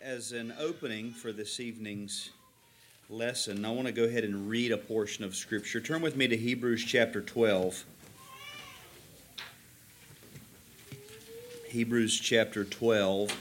as 0.00 0.32
an 0.32 0.54
opening 0.58 1.10
for 1.10 1.32
this 1.32 1.60
evening's 1.60 2.30
lesson, 3.10 3.64
I 3.64 3.70
want 3.70 3.86
to 3.86 3.92
go 3.92 4.04
ahead 4.04 4.24
and 4.24 4.48
read 4.48 4.72
a 4.72 4.76
portion 4.76 5.24
of 5.24 5.34
Scripture. 5.34 5.80
Turn 5.80 6.00
with 6.00 6.16
me 6.16 6.28
to 6.28 6.36
Hebrews 6.36 6.84
chapter 6.84 7.20
12. 7.20 7.84
Hebrews 11.68 12.18
chapter 12.18 12.64
12. 12.64 13.36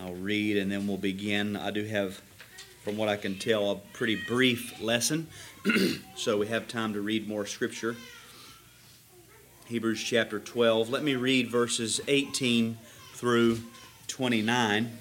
I'll 0.00 0.14
read 0.14 0.58
and 0.58 0.70
then 0.70 0.86
we'll 0.86 0.96
begin. 0.96 1.56
I 1.56 1.70
do 1.70 1.84
have, 1.84 2.20
from 2.84 2.96
what 2.96 3.08
I 3.08 3.16
can 3.16 3.38
tell, 3.38 3.70
a 3.70 3.76
pretty 3.76 4.16
brief 4.16 4.80
lesson, 4.80 5.26
so 6.14 6.38
we 6.38 6.48
have 6.48 6.68
time 6.68 6.92
to 6.92 7.00
read 7.00 7.26
more 7.26 7.46
Scripture. 7.46 7.96
Hebrews 9.66 10.02
chapter 10.02 10.38
12. 10.38 10.90
Let 10.90 11.02
me 11.02 11.14
read 11.14 11.50
verses 11.50 12.00
18 12.06 12.78
through 13.18 13.58
29. 14.06 14.96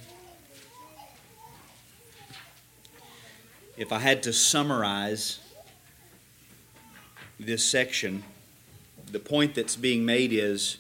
If 3.78 3.92
I 3.92 4.00
had 4.00 4.24
to 4.24 4.34
summarize 4.34 5.38
this 7.40 7.64
section, 7.64 8.24
the 9.12 9.20
point 9.20 9.54
that's 9.54 9.76
being 9.76 10.04
made 10.04 10.34
is 10.34 10.78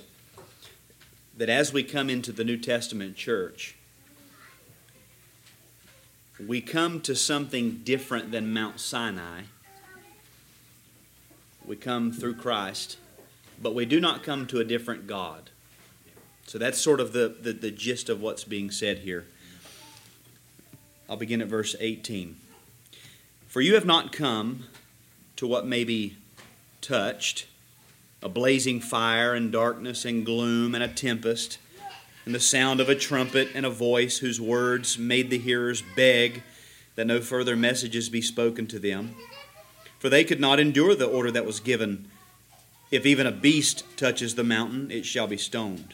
that 1.38 1.48
as 1.48 1.72
we 1.72 1.84
come 1.84 2.10
into 2.10 2.32
the 2.32 2.44
New 2.44 2.58
Testament 2.58 3.16
church, 3.16 3.76
we 6.44 6.60
come 6.60 7.00
to 7.02 7.16
something 7.16 7.82
different 7.84 8.32
than 8.32 8.52
Mount 8.52 8.80
Sinai. 8.80 9.42
We 11.64 11.76
come 11.76 12.12
through 12.12 12.38
Christ, 12.38 12.98
but 13.62 13.76
we 13.76 13.86
do 13.86 14.00
not 14.00 14.24
come 14.24 14.48
to 14.48 14.60
a 14.60 14.64
different 14.64 15.06
God. 15.06 15.52
So 16.48 16.58
that's 16.58 16.80
sort 16.80 17.02
of 17.02 17.12
the, 17.12 17.36
the, 17.42 17.52
the, 17.52 17.72
gist 17.72 18.08
of 18.08 18.22
what's 18.22 18.46
being 18.46 18.72
said 18.72 19.00
here. 19.00 19.26
I'll 21.10 21.18
begin 21.18 21.42
at 21.42 21.50
verse 21.50 21.76
18. 21.78 22.38
For 23.48 23.60
you 23.60 23.76
have 23.76 23.86
not 23.86 24.14
come 24.14 24.64
to 25.36 25.46
what 25.46 25.68
may 25.68 25.84
be 25.84 26.16
touched 26.80 27.48
a 28.24 28.30
blazing 28.30 28.80
fire 28.80 29.36
and 29.36 29.52
darkness 29.52 30.06
and 30.06 30.26
gloom 30.26 30.74
and 30.74 30.84
a 30.84 30.88
tempest, 30.88 31.60
and 32.26 32.34
the 32.34 32.40
sound 32.40 32.80
of 32.80 32.90
a 32.90 32.96
trumpet 32.96 33.50
and 33.54 33.66
a 33.66 33.70
voice 33.70 34.18
whose 34.18 34.42
words 34.42 34.98
made 34.98 35.30
the 35.30 35.38
hearers 35.38 35.84
beg 35.96 36.42
that 36.96 37.06
no 37.06 37.22
further 37.22 37.56
messages 37.56 38.10
be 38.10 38.22
spoken 38.22 38.66
to 38.68 38.80
them. 38.80 39.14
For 40.00 40.10
they 40.10 40.24
could 40.24 40.40
not 40.40 40.60
endure 40.60 40.96
the 40.96 41.06
order 41.06 41.30
that 41.30 41.46
was 41.46 41.60
given. 41.60 42.08
If 42.90 43.06
even 43.06 43.28
a 43.28 43.32
beast 43.32 43.84
touches 43.98 44.36
the 44.36 44.44
mountain, 44.44 44.90
it 44.90 45.06
shall 45.06 45.28
be 45.28 45.38
stoned. 45.38 45.94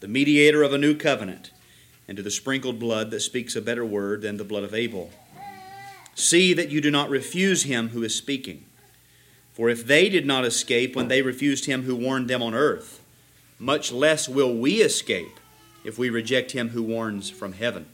the 0.00 0.08
mediator 0.08 0.62
of 0.62 0.72
a 0.72 0.78
new 0.78 0.94
covenant, 0.94 1.50
and 2.08 2.16
to 2.16 2.22
the 2.22 2.30
sprinkled 2.30 2.78
blood 2.78 3.10
that 3.10 3.20
speaks 3.20 3.54
a 3.54 3.62
better 3.62 3.84
word 3.84 4.22
than 4.22 4.36
the 4.36 4.44
blood 4.44 4.64
of 4.64 4.74
Abel. 4.74 5.10
See 6.14 6.52
that 6.54 6.70
you 6.70 6.80
do 6.80 6.90
not 6.90 7.08
refuse 7.08 7.62
him 7.62 7.90
who 7.90 8.02
is 8.02 8.14
speaking. 8.14 8.64
For 9.52 9.68
if 9.68 9.86
they 9.86 10.08
did 10.08 10.26
not 10.26 10.44
escape 10.44 10.96
when 10.96 11.08
they 11.08 11.22
refused 11.22 11.66
him 11.66 11.82
who 11.82 11.94
warned 11.94 12.28
them 12.28 12.42
on 12.42 12.54
earth, 12.54 13.00
much 13.58 13.92
less 13.92 14.28
will 14.28 14.54
we 14.54 14.80
escape 14.80 15.38
if 15.84 15.98
we 15.98 16.10
reject 16.10 16.52
him 16.52 16.70
who 16.70 16.82
warns 16.82 17.30
from 17.30 17.52
heaven. 17.52 17.86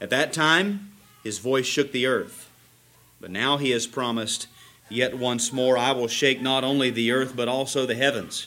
At 0.00 0.10
that 0.10 0.32
time, 0.32 0.92
his 1.24 1.38
voice 1.38 1.66
shook 1.66 1.92
the 1.92 2.06
earth. 2.06 2.50
But 3.20 3.30
now 3.30 3.56
he 3.56 3.70
has 3.70 3.86
promised, 3.86 4.48
Yet 4.88 5.18
once 5.18 5.52
more 5.52 5.76
I 5.76 5.92
will 5.92 6.08
shake 6.08 6.40
not 6.40 6.62
only 6.62 6.90
the 6.90 7.10
earth, 7.10 7.34
but 7.34 7.48
also 7.48 7.86
the 7.86 7.94
heavens. 7.94 8.46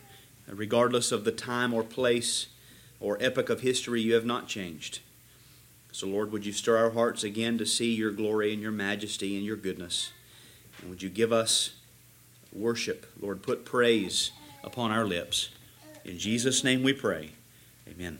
regardless 0.51 1.11
of 1.11 1.23
the 1.23 1.31
time 1.31 1.73
or 1.73 1.83
place 1.83 2.47
or 2.99 3.17
epoch 3.21 3.49
of 3.49 3.61
history, 3.61 4.01
you 4.01 4.13
have 4.13 4.25
not 4.25 4.47
changed. 4.47 4.99
So, 5.91 6.07
Lord, 6.07 6.31
would 6.31 6.45
you 6.45 6.53
stir 6.53 6.77
our 6.77 6.91
hearts 6.91 7.23
again 7.23 7.57
to 7.57 7.65
see 7.65 7.93
your 7.93 8.11
glory 8.11 8.53
and 8.53 8.61
your 8.61 8.71
majesty 8.71 9.35
and 9.35 9.45
your 9.45 9.57
goodness? 9.57 10.11
And 10.79 10.89
would 10.89 11.01
you 11.01 11.09
give 11.09 11.33
us 11.33 11.73
worship? 12.53 13.05
Lord, 13.19 13.41
put 13.41 13.65
praise 13.65 14.31
upon 14.63 14.91
our 14.91 15.05
lips. 15.05 15.49
In 16.05 16.17
Jesus' 16.17 16.63
name 16.63 16.83
we 16.83 16.93
pray. 16.93 17.31
Amen. 17.89 18.19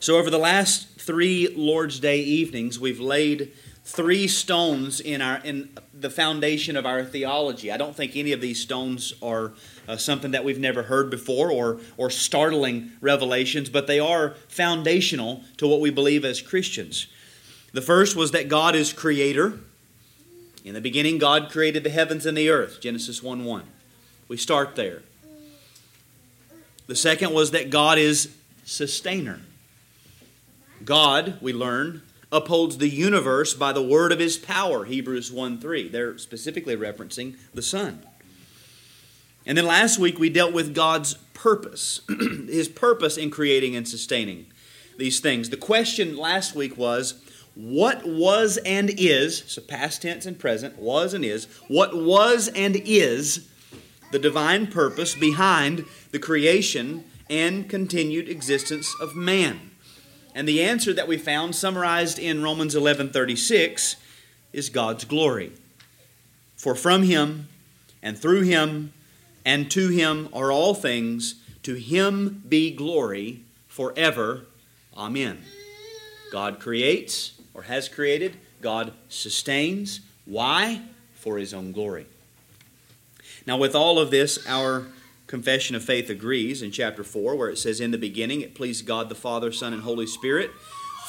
So, 0.00 0.16
over 0.16 0.30
the 0.30 0.38
last 0.38 0.88
three 0.98 1.48
Lord's 1.54 2.00
Day 2.00 2.20
evenings, 2.20 2.78
we've 2.78 3.00
laid 3.00 3.52
three 3.84 4.26
stones 4.26 5.00
in 5.00 5.20
our 5.20 5.36
in 5.44 5.68
the 5.92 6.10
foundation 6.10 6.76
of 6.76 6.86
our 6.86 7.04
theology. 7.04 7.70
I 7.70 7.76
don't 7.76 7.94
think 7.94 8.16
any 8.16 8.32
of 8.32 8.40
these 8.40 8.60
stones 8.60 9.12
are 9.22 9.52
uh, 9.86 9.96
something 9.96 10.30
that 10.30 10.44
we've 10.44 10.58
never 10.58 10.84
heard 10.84 11.10
before 11.10 11.50
or 11.50 11.80
or 11.96 12.10
startling 12.10 12.92
revelations, 13.00 13.68
but 13.68 13.86
they 13.86 14.00
are 14.00 14.30
foundational 14.48 15.42
to 15.58 15.68
what 15.68 15.80
we 15.80 15.90
believe 15.90 16.24
as 16.24 16.40
Christians. 16.40 17.06
The 17.72 17.82
first 17.82 18.16
was 18.16 18.30
that 18.30 18.48
God 18.48 18.74
is 18.74 18.92
creator. 18.92 19.60
In 20.64 20.72
the 20.72 20.80
beginning 20.80 21.18
God 21.18 21.50
created 21.50 21.84
the 21.84 21.90
heavens 21.90 22.24
and 22.24 22.38
the 22.38 22.48
earth, 22.48 22.80
Genesis 22.80 23.20
1:1. 23.20 23.64
We 24.28 24.38
start 24.38 24.76
there. 24.76 25.02
The 26.86 26.96
second 26.96 27.32
was 27.32 27.50
that 27.50 27.68
God 27.68 27.98
is 27.98 28.30
sustainer. 28.64 29.40
God, 30.84 31.38
we 31.40 31.52
learn, 31.52 32.02
upholds 32.34 32.78
the 32.78 32.88
universe 32.88 33.54
by 33.54 33.72
the 33.72 33.82
word 33.82 34.10
of 34.10 34.18
his 34.18 34.36
power, 34.36 34.84
Hebrews 34.84 35.30
1 35.30 35.58
3. 35.58 35.88
They're 35.88 36.18
specifically 36.18 36.76
referencing 36.76 37.36
the 37.54 37.62
Son. 37.62 38.04
And 39.46 39.56
then 39.56 39.66
last 39.66 39.98
week 39.98 40.18
we 40.18 40.30
dealt 40.30 40.52
with 40.52 40.74
God's 40.74 41.14
purpose, 41.32 42.00
his 42.08 42.68
purpose 42.68 43.16
in 43.16 43.30
creating 43.30 43.76
and 43.76 43.86
sustaining 43.86 44.46
these 44.96 45.20
things. 45.20 45.50
The 45.50 45.56
question 45.56 46.16
last 46.16 46.54
week 46.54 46.76
was 46.76 47.14
what 47.54 48.04
was 48.04 48.56
and 48.58 48.90
is, 48.90 49.44
so 49.46 49.62
past 49.62 50.02
tense 50.02 50.26
and 50.26 50.38
present, 50.38 50.76
was 50.76 51.14
and 51.14 51.24
is, 51.24 51.44
what 51.68 51.96
was 51.96 52.48
and 52.48 52.74
is 52.74 53.48
the 54.10 54.18
divine 54.18 54.66
purpose 54.66 55.14
behind 55.14 55.84
the 56.10 56.18
creation 56.18 57.04
and 57.30 57.70
continued 57.70 58.28
existence 58.28 58.92
of 59.00 59.14
man? 59.14 59.70
And 60.34 60.48
the 60.48 60.62
answer 60.62 60.92
that 60.92 61.06
we 61.06 61.16
found 61.16 61.54
summarized 61.54 62.18
in 62.18 62.42
Romans 62.42 62.74
11:36 62.74 63.96
is 64.52 64.68
God's 64.68 65.04
glory. 65.04 65.52
For 66.56 66.74
from 66.74 67.04
him 67.04 67.48
and 68.02 68.18
through 68.18 68.42
him 68.42 68.92
and 69.44 69.70
to 69.70 69.88
him 69.88 70.28
are 70.32 70.50
all 70.50 70.74
things, 70.74 71.36
to 71.62 71.74
him 71.74 72.42
be 72.48 72.70
glory 72.70 73.40
forever. 73.68 74.46
Amen. 74.96 75.38
God 76.32 76.58
creates 76.58 77.32
or 77.52 77.62
has 77.62 77.88
created, 77.88 78.36
God 78.60 78.92
sustains. 79.08 80.00
Why? 80.24 80.82
For 81.14 81.38
his 81.38 81.54
own 81.54 81.72
glory. 81.72 82.06
Now, 83.46 83.56
with 83.58 83.74
all 83.74 83.98
of 83.98 84.10
this, 84.10 84.38
our 84.46 84.86
confession 85.34 85.74
of 85.74 85.82
faith 85.82 86.08
agrees 86.10 86.62
in 86.62 86.70
chapter 86.70 87.02
4, 87.02 87.34
where 87.34 87.48
it 87.48 87.58
says, 87.58 87.80
In 87.80 87.90
the 87.90 87.98
beginning 87.98 88.40
it 88.40 88.54
pleased 88.54 88.86
God 88.86 89.08
the 89.08 89.16
Father, 89.16 89.50
Son, 89.50 89.72
and 89.72 89.82
Holy 89.82 90.06
Spirit 90.06 90.52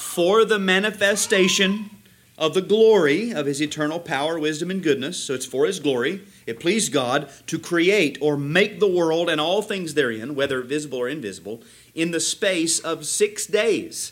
for 0.00 0.44
the 0.44 0.58
manifestation 0.58 1.90
of 2.36 2.52
the 2.52 2.60
glory 2.60 3.30
of 3.30 3.46
his 3.46 3.62
eternal 3.62 4.00
power, 4.00 4.36
wisdom, 4.36 4.68
and 4.68 4.82
goodness. 4.82 5.16
So 5.16 5.34
it's 5.34 5.46
for 5.46 5.64
his 5.64 5.78
glory. 5.78 6.22
It 6.44 6.58
pleased 6.58 6.92
God 6.92 7.30
to 7.46 7.56
create 7.56 8.18
or 8.20 8.36
make 8.36 8.80
the 8.80 8.88
world 8.88 9.30
and 9.30 9.40
all 9.40 9.62
things 9.62 9.94
therein, 9.94 10.34
whether 10.34 10.60
visible 10.60 10.98
or 10.98 11.08
invisible, 11.08 11.62
in 11.94 12.10
the 12.10 12.18
space 12.18 12.80
of 12.80 13.06
six 13.06 13.46
days, 13.46 14.10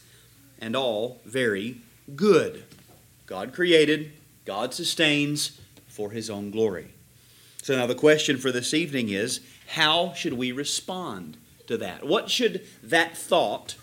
and 0.61 0.77
all 0.77 1.23
very 1.25 1.79
good. 2.15 2.63
God 3.27 3.53
created, 3.53 4.13
God 4.45 4.75
sustains 4.75 5.61
for 5.89 6.13
his 6.13 6.31
own 6.31 6.53
glory. 6.53 6.95
So 7.65 7.75
now 7.75 7.87
the 7.87 7.95
question 7.95 8.37
for 8.37 8.53
this 8.53 8.75
evening 8.75 9.09
is 9.09 9.41
how 9.69 10.13
should 10.13 10.35
we 10.35 10.53
respond 10.53 11.37
to 11.67 11.77
that? 11.79 12.07
What 12.07 12.31
should 12.31 12.67
that 12.83 13.17
thought, 13.17 13.77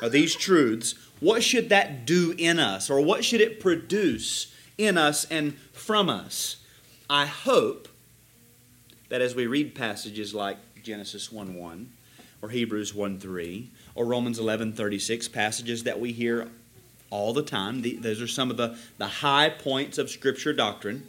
or 0.00 0.08
these 0.08 0.34
truths, 0.34 0.94
what 1.20 1.42
should 1.42 1.68
that 1.68 2.04
do 2.04 2.34
in 2.36 2.58
us, 2.58 2.90
or 2.90 3.00
what 3.00 3.24
should 3.24 3.40
it 3.40 3.60
produce 3.60 4.52
in 4.76 4.98
us 4.98 5.24
and 5.26 5.54
from 5.72 6.08
us? 6.08 6.56
I 7.08 7.26
hope 7.26 7.88
that 9.08 9.20
as 9.20 9.34
we 9.34 9.46
read 9.46 9.74
passages 9.74 10.34
like 10.34 10.56
Genesis 10.82 11.30
1 11.30 11.54
1, 11.54 11.90
or 12.40 12.48
Hebrews 12.48 12.94
1 12.94 13.20
3, 13.20 13.70
or 13.94 14.04
Romans 14.04 14.38
11 14.38 14.72
36, 14.72 15.28
passages 15.28 15.84
that 15.84 16.00
we 16.00 16.12
hear 16.12 16.48
all 17.10 17.32
the 17.32 17.42
time, 17.42 17.82
those 18.00 18.20
are 18.20 18.26
some 18.26 18.50
of 18.50 18.56
the, 18.56 18.76
the 18.98 19.06
high 19.06 19.50
points 19.50 19.98
of 19.98 20.10
Scripture 20.10 20.52
doctrine. 20.52 21.06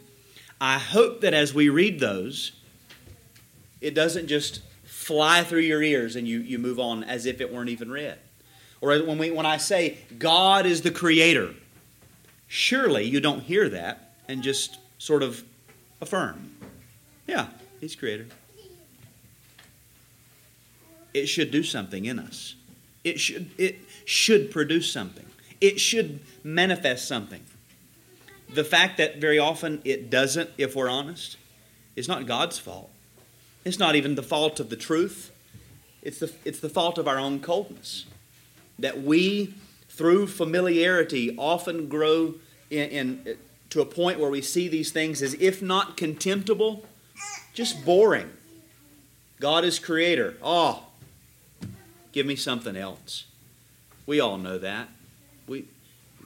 I 0.60 0.78
hope 0.78 1.22
that 1.22 1.34
as 1.34 1.52
we 1.52 1.68
read 1.68 1.98
those, 1.98 2.52
it 3.84 3.94
doesn't 3.94 4.28
just 4.28 4.62
fly 4.84 5.44
through 5.44 5.60
your 5.60 5.82
ears 5.82 6.16
and 6.16 6.26
you, 6.26 6.40
you 6.40 6.58
move 6.58 6.80
on 6.80 7.04
as 7.04 7.26
if 7.26 7.42
it 7.42 7.52
weren't 7.52 7.68
even 7.68 7.90
read. 7.90 8.18
Or 8.80 8.98
when, 9.02 9.18
we, 9.18 9.30
when 9.30 9.44
I 9.44 9.58
say 9.58 9.98
God 10.18 10.64
is 10.64 10.80
the 10.80 10.90
creator, 10.90 11.54
surely 12.48 13.04
you 13.04 13.20
don't 13.20 13.40
hear 13.40 13.68
that 13.68 14.14
and 14.26 14.42
just 14.42 14.78
sort 14.96 15.22
of 15.22 15.44
affirm. 16.00 16.50
Yeah, 17.26 17.48
He's 17.78 17.94
creator. 17.94 18.26
It 21.12 21.26
should 21.26 21.50
do 21.50 21.62
something 21.62 22.06
in 22.06 22.18
us. 22.18 22.54
It 23.04 23.20
should, 23.20 23.50
it 23.58 23.76
should 24.06 24.50
produce 24.50 24.90
something. 24.90 25.26
It 25.60 25.78
should 25.78 26.20
manifest 26.42 27.06
something. 27.06 27.42
The 28.52 28.64
fact 28.64 28.96
that 28.96 29.20
very 29.20 29.38
often 29.38 29.82
it 29.84 30.08
doesn't, 30.08 30.50
if 30.56 30.74
we're 30.74 30.88
honest, 30.88 31.36
is 31.96 32.08
not 32.08 32.26
God's 32.26 32.58
fault. 32.58 32.90
It's 33.64 33.78
not 33.78 33.96
even 33.96 34.14
the 34.14 34.22
fault 34.22 34.60
of 34.60 34.70
the 34.70 34.76
truth. 34.76 35.32
It's 36.02 36.18
the, 36.18 36.32
it's 36.44 36.60
the 36.60 36.68
fault 36.68 36.98
of 36.98 37.08
our 37.08 37.18
own 37.18 37.40
coldness 37.40 38.04
that 38.78 39.02
we, 39.02 39.54
through 39.88 40.26
familiarity, 40.26 41.34
often 41.38 41.88
grow 41.88 42.34
in, 42.70 42.88
in, 42.90 43.36
to 43.70 43.80
a 43.80 43.86
point 43.86 44.18
where 44.18 44.30
we 44.30 44.42
see 44.42 44.68
these 44.68 44.92
things 44.92 45.22
as, 45.22 45.34
if 45.34 45.62
not 45.62 45.96
contemptible, 45.96 46.84
just 47.54 47.84
boring. 47.84 48.30
God 49.40 49.64
is 49.64 49.78
creator. 49.78 50.34
Oh, 50.42 50.84
give 52.12 52.26
me 52.26 52.36
something 52.36 52.76
else. 52.76 53.24
We 54.06 54.20
all 54.20 54.36
know 54.38 54.58
that. 54.58 54.88
We, 55.46 55.66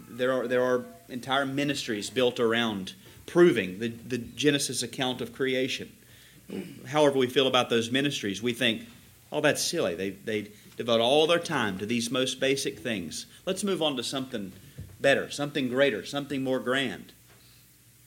there, 0.09 0.33
are, 0.33 0.49
there 0.49 0.63
are 0.63 0.85
entire 1.09 1.47
ministries 1.47 2.11
built 2.11 2.41
around 2.41 2.95
proving 3.27 3.79
the, 3.79 3.89
the 3.89 4.19
Genesis 4.19 4.83
account 4.83 5.21
of 5.21 5.33
creation. 5.33 5.93
However, 6.87 7.19
we 7.19 7.27
feel 7.27 7.47
about 7.47 7.71
those 7.71 7.91
ministries, 7.91 8.43
we 8.43 8.53
think, 8.53 8.87
oh, 9.31 9.41
that's 9.41 9.63
silly. 9.63 9.95
They, 9.95 10.11
they 10.11 10.49
devote 10.77 11.01
all 11.01 11.27
their 11.27 11.39
time 11.39 11.79
to 11.79 11.87
these 11.87 12.11
most 12.11 12.41
basic 12.41 12.79
things. 12.79 13.27
Let's 13.45 13.65
move 13.65 13.83
on 13.83 13.97
to 13.97 14.03
something 14.03 14.53
better, 15.01 15.31
something 15.31 15.69
greater, 15.69 16.05
something 16.05 16.43
more 16.43 16.61
grand. 16.61 17.13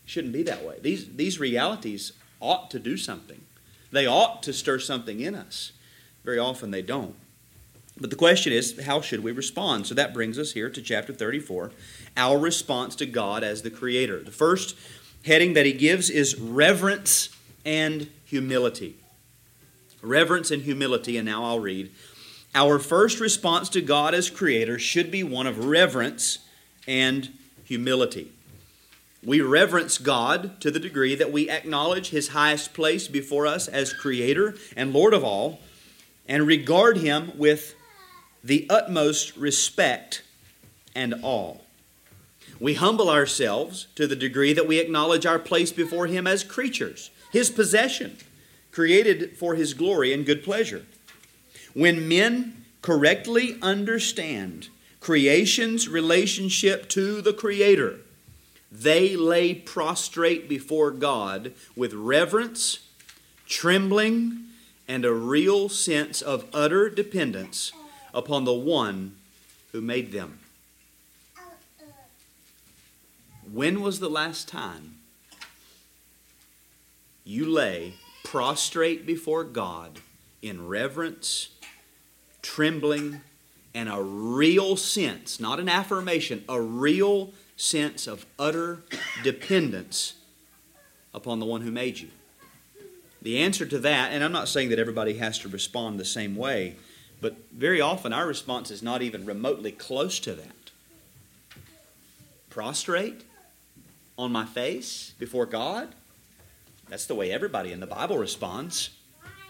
Shouldn't 0.06 0.34
be 0.34 0.44
that 0.44 0.66
way. 0.66 0.78
These, 0.82 1.16
these 1.16 1.40
realities 1.40 2.14
ought 2.40 2.72
to 2.72 2.80
do 2.80 2.98
something, 2.98 3.42
they 3.92 4.08
ought 4.08 4.42
to 4.44 4.54
stir 4.54 4.80
something 4.80 5.20
in 5.20 5.36
us. 5.36 5.74
Very 6.24 6.40
often 6.40 6.72
they 6.72 6.82
don't. 6.82 7.16
But 8.00 8.10
the 8.10 8.16
question 8.16 8.54
is, 8.54 8.80
how 8.86 9.02
should 9.02 9.22
we 9.22 9.32
respond? 9.32 9.86
So 9.86 9.94
that 9.96 10.14
brings 10.14 10.40
us 10.40 10.54
here 10.54 10.70
to 10.70 10.82
chapter 10.82 11.14
34, 11.14 11.72
our 12.18 12.38
response 12.38 12.96
to 12.96 13.06
God 13.06 13.44
as 13.44 13.62
the 13.62 13.70
Creator. 13.70 14.24
The 14.24 14.32
first 14.32 14.76
heading 15.26 15.54
that 15.54 15.66
he 15.66 15.74
gives 15.74 16.10
is 16.10 16.40
reverence 16.40 17.30
and 17.66 18.10
humility. 18.26 18.96
Reverence 20.02 20.52
and 20.52 20.64
humility, 20.64 21.18
and 21.18 21.26
now 21.26 21.44
I'll 21.44 21.60
read. 21.60 21.92
Our 22.54 22.80
first 22.80 23.20
response 23.20 23.70
to 23.70 23.82
God 23.82 24.14
as 24.14 24.30
Creator 24.30 24.80
should 24.80 25.12
be 25.12 25.24
one 25.24 25.48
of 25.48 25.66
reverence 25.66 26.40
and 26.88 27.30
humility. 27.64 28.32
We 29.24 29.40
reverence 29.42 29.98
God 30.00 30.60
to 30.62 30.72
the 30.72 30.80
degree 30.80 31.16
that 31.16 31.32
we 31.32 31.50
acknowledge 31.50 32.10
His 32.10 32.30
highest 32.30 32.74
place 32.74 33.08
before 33.08 33.46
us 33.46 33.68
as 33.68 33.94
Creator 33.94 34.56
and 34.76 34.92
Lord 34.92 35.14
of 35.14 35.24
all, 35.24 35.60
and 36.28 36.48
regard 36.48 36.98
Him 36.98 37.32
with 37.38 37.76
the 38.44 38.66
utmost 38.70 39.38
respect 39.38 40.24
and 40.96 41.14
awe. 41.22 41.58
We 42.60 42.74
humble 42.74 43.10
ourselves 43.10 43.88
to 43.96 44.08
the 44.08 44.16
degree 44.16 44.54
that 44.54 44.68
we 44.68 44.80
acknowledge 44.80 45.26
our 45.26 45.40
place 45.40 45.72
before 45.72 46.08
Him 46.08 46.28
as 46.28 46.44
creatures, 46.44 47.12
His 47.32 47.50
possession, 47.50 48.18
created 48.72 49.38
for 49.38 49.56
His 49.56 49.74
glory 49.74 50.14
and 50.14 50.26
good 50.26 50.44
pleasure. 50.44 50.86
When 51.74 52.08
men 52.08 52.66
correctly 52.82 53.58
understand 53.62 54.70
creation's 55.00 55.88
relationship 55.88 56.90
to 56.90 57.22
the 57.22 57.34
Creator, 57.34 58.00
they 58.72 59.16
lay 59.16 59.54
prostrate 59.54 60.48
before 60.48 60.92
God 60.92 61.54
with 61.76 61.94
reverence, 61.94 62.80
trembling, 63.48 64.46
and 64.88 65.06
a 65.06 65.14
real 65.14 65.70
sense 65.70 66.22
of 66.22 66.46
utter 66.54 66.90
dependence 66.90 67.72
upon 68.14 68.46
the 68.46 68.54
one 68.54 69.16
who 69.72 69.82
made 69.82 70.12
them. 70.12 70.40
When 73.50 73.82
was 73.82 74.00
the 74.00 74.10
last 74.10 74.48
time 74.48 74.96
you 77.24 77.46
lay 77.46 77.96
prostrate 78.24 79.06
before 79.06 79.44
God 79.44 80.00
in 80.42 80.68
reverence 80.68 81.50
trembling, 82.42 83.22
and 83.74 83.90
a 83.90 84.02
real 84.02 84.76
sense, 84.76 85.40
not 85.40 85.60
an 85.60 85.70
affirmation, 85.70 86.44
a 86.50 86.60
real 86.60 87.32
sense 87.56 88.08
of 88.08 88.26
utter 88.38 88.84
dependence 89.24 90.16
upon 91.14 91.40
the 91.40 91.46
one 91.46 91.62
who 91.62 91.72
made 91.72 92.00
you. 92.00 92.10
The 93.22 93.38
answer 93.38 93.66
to 93.66 93.80
that, 93.80 94.12
and 94.12 94.24
I'm 94.24 94.32
not 94.32 94.50
saying 94.50 94.70
that 94.70 94.80
everybody 94.80 95.18
has 95.18 95.38
to 95.40 95.50
respond 95.50 96.00
the 96.00 96.06
same 96.06 96.36
way, 96.36 96.76
but 97.22 97.38
very 97.52 97.80
often 97.80 98.14
our 98.14 98.26
response 98.26 98.72
is 98.72 98.82
not 98.82 99.02
even 99.02 99.26
remotely 99.26 99.72
close 99.72 100.20
to 100.20 100.34
that. 100.34 100.72
Prostrate 102.50 103.24
on 104.18 104.32
my 104.32 104.46
face 104.46 105.14
before 105.20 105.46
God? 105.46 105.94
That's 106.92 107.08
the 107.08 107.16
way 107.16 107.32
everybody 107.32 107.72
in 107.72 107.80
the 107.80 107.88
Bible 107.88 108.20
responds. 108.20 108.92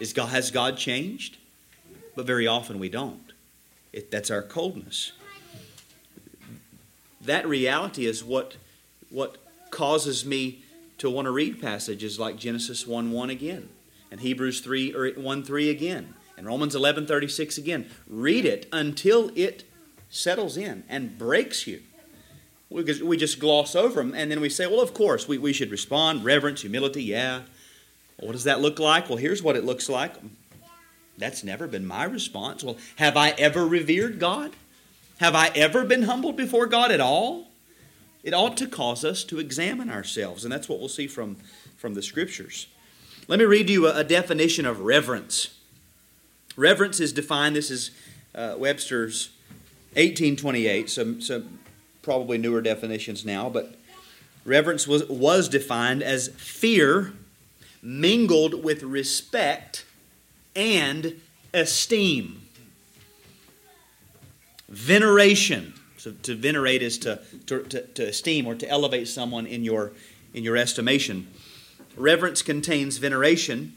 Is 0.00 0.14
God, 0.14 0.30
has 0.30 0.50
God 0.50 0.78
changed? 0.78 1.36
but 2.14 2.26
very 2.26 2.46
often 2.46 2.78
we 2.78 2.88
don't. 2.88 3.32
It, 3.92 4.10
that's 4.10 4.30
our 4.30 4.42
coldness. 4.42 5.12
That 7.20 7.46
reality 7.46 8.06
is 8.06 8.24
what, 8.24 8.56
what 9.10 9.36
causes 9.70 10.24
me 10.24 10.64
to 10.98 11.10
want 11.10 11.26
to 11.26 11.30
read 11.30 11.60
passages 11.60 12.18
like 12.18 12.36
Genesis 12.36 12.86
1 12.86 13.12
1 13.12 13.30
again, 13.30 13.68
and 14.10 14.20
Hebrews 14.20 14.60
3 14.60 14.94
or 14.94 15.10
1 15.10 15.44
3 15.44 15.70
again, 15.70 16.14
and 16.36 16.46
Romans 16.46 16.74
11 16.74 17.06
36 17.06 17.58
again. 17.58 17.90
Read 18.06 18.44
it 18.44 18.68
until 18.72 19.30
it 19.34 19.64
settles 20.10 20.56
in 20.56 20.84
and 20.88 21.18
breaks 21.18 21.66
you. 21.66 21.82
We, 22.72 23.02
we 23.02 23.16
just 23.16 23.38
gloss 23.38 23.76
over 23.76 24.00
them, 24.00 24.14
and 24.14 24.30
then 24.30 24.40
we 24.40 24.48
say, 24.48 24.66
well, 24.66 24.80
of 24.80 24.94
course, 24.94 25.28
we, 25.28 25.36
we 25.38 25.52
should 25.52 25.70
respond 25.70 26.24
reverence, 26.24 26.62
humility, 26.62 27.04
yeah. 27.04 27.42
Well, 28.18 28.28
what 28.28 28.32
does 28.32 28.44
that 28.44 28.60
look 28.60 28.78
like? 28.78 29.08
Well, 29.08 29.18
here's 29.18 29.42
what 29.42 29.56
it 29.56 29.64
looks 29.64 29.88
like. 29.88 30.14
That's 31.18 31.44
never 31.44 31.66
been 31.66 31.86
my 31.86 32.04
response. 32.04 32.64
Well, 32.64 32.78
have 32.96 33.16
I 33.16 33.30
ever 33.30 33.66
revered 33.66 34.18
God? 34.18 34.52
Have 35.20 35.34
I 35.34 35.48
ever 35.54 35.84
been 35.84 36.04
humbled 36.04 36.36
before 36.36 36.66
God 36.66 36.90
at 36.90 37.00
all? 37.00 37.48
It 38.24 38.34
ought 38.34 38.56
to 38.56 38.66
cause 38.66 39.04
us 39.04 39.22
to 39.24 39.38
examine 39.38 39.90
ourselves, 39.90 40.44
and 40.44 40.52
that's 40.52 40.68
what 40.68 40.78
we'll 40.78 40.88
see 40.88 41.06
from, 41.06 41.36
from 41.76 41.94
the 41.94 42.02
scriptures. 42.02 42.68
Let 43.28 43.38
me 43.38 43.44
read 43.44 43.68
you 43.68 43.86
a, 43.86 43.98
a 43.98 44.04
definition 44.04 44.64
of 44.64 44.80
reverence. 44.80 45.58
Reverence 46.56 47.00
is 47.00 47.12
defined, 47.12 47.56
this 47.56 47.70
is 47.70 47.90
uh, 48.34 48.54
Webster's 48.58 49.30
1828, 49.94 50.88
some, 50.88 51.20
some 51.20 51.58
probably 52.02 52.36
newer 52.36 52.60
definitions 52.60 53.24
now, 53.24 53.48
but 53.48 53.74
reverence 54.44 54.86
was, 54.86 55.08
was 55.08 55.48
defined 55.48 56.02
as 56.02 56.28
fear 56.28 57.12
mingled 57.82 58.62
with 58.62 58.82
respect 58.82 59.84
and 60.54 61.20
esteem. 61.54 62.42
Veneration. 64.68 65.74
So 65.96 66.12
to 66.22 66.34
venerate 66.34 66.82
is 66.82 66.98
to, 66.98 67.20
to, 67.46 67.62
to, 67.64 67.86
to 67.86 68.02
esteem 68.08 68.46
or 68.46 68.54
to 68.56 68.68
elevate 68.68 69.08
someone 69.08 69.46
in 69.46 69.64
your, 69.64 69.92
in 70.34 70.42
your 70.42 70.56
estimation. 70.56 71.28
Reverence 71.96 72.42
contains 72.42 72.98
veneration, 72.98 73.74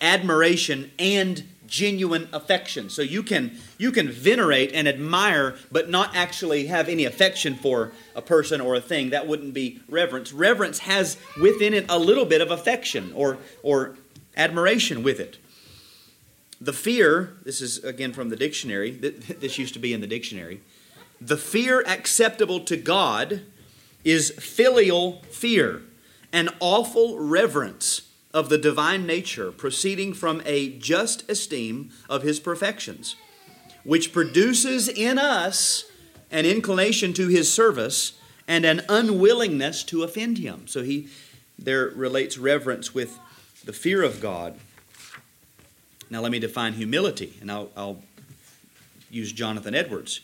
admiration, 0.00 0.90
and 0.98 1.44
genuine 1.68 2.28
affection. 2.32 2.90
So 2.90 3.02
you 3.02 3.22
can 3.22 3.56
you 3.76 3.92
can 3.92 4.08
venerate 4.08 4.72
and 4.72 4.88
admire 4.88 5.56
but 5.70 5.88
not 5.88 6.16
actually 6.16 6.66
have 6.66 6.88
any 6.88 7.04
affection 7.04 7.54
for 7.54 7.92
a 8.16 8.22
person 8.22 8.60
or 8.60 8.74
a 8.74 8.80
thing. 8.80 9.10
That 9.10 9.28
wouldn't 9.28 9.54
be 9.54 9.80
reverence. 9.88 10.32
Reverence 10.32 10.80
has 10.80 11.16
within 11.40 11.74
it 11.74 11.86
a 11.88 11.98
little 11.98 12.24
bit 12.24 12.40
of 12.40 12.50
affection 12.50 13.12
or 13.14 13.38
or 13.62 13.96
admiration 14.36 15.02
with 15.02 15.20
it. 15.20 15.38
The 16.60 16.72
fear, 16.72 17.36
this 17.44 17.60
is 17.60 17.84
again 17.84 18.12
from 18.12 18.30
the 18.30 18.36
dictionary, 18.36 18.90
this 18.90 19.58
used 19.58 19.74
to 19.74 19.80
be 19.80 19.92
in 19.92 20.00
the 20.00 20.08
dictionary. 20.08 20.60
The 21.20 21.36
fear 21.36 21.82
acceptable 21.86 22.60
to 22.60 22.76
God 22.76 23.42
is 24.04 24.30
filial 24.30 25.22
fear, 25.30 25.82
an 26.32 26.48
awful 26.60 27.18
reverence 27.18 28.07
of 28.32 28.48
the 28.48 28.58
divine 28.58 29.06
nature 29.06 29.50
proceeding 29.50 30.12
from 30.12 30.42
a 30.44 30.70
just 30.78 31.28
esteem 31.30 31.90
of 32.08 32.22
his 32.22 32.40
perfections, 32.40 33.16
which 33.84 34.12
produces 34.12 34.88
in 34.88 35.18
us 35.18 35.84
an 36.30 36.44
inclination 36.44 37.12
to 37.14 37.28
his 37.28 37.52
service 37.52 38.12
and 38.46 38.64
an 38.64 38.82
unwillingness 38.88 39.82
to 39.84 40.02
offend 40.02 40.38
him. 40.38 40.66
So 40.66 40.82
he 40.82 41.08
there 41.58 41.88
relates 41.88 42.38
reverence 42.38 42.94
with 42.94 43.18
the 43.64 43.72
fear 43.72 44.02
of 44.02 44.20
God. 44.20 44.58
Now 46.08 46.20
let 46.20 46.32
me 46.32 46.38
define 46.38 46.74
humility, 46.74 47.34
and 47.40 47.50
I'll, 47.50 47.70
I'll 47.76 48.02
use 49.10 49.32
Jonathan 49.32 49.74
Edwards. 49.74 50.20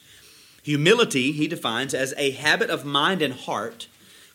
Humility, 0.62 1.32
he 1.32 1.46
defines 1.48 1.92
as 1.92 2.14
a 2.16 2.30
habit 2.30 2.70
of 2.70 2.84
mind 2.84 3.20
and 3.20 3.34
heart 3.34 3.88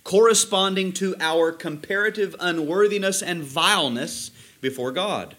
corresponding 0.03 0.91
to 0.93 1.15
our 1.19 1.51
comparative 1.51 2.35
unworthiness 2.39 3.21
and 3.21 3.43
vileness 3.43 4.31
before 4.61 4.91
God, 4.91 5.35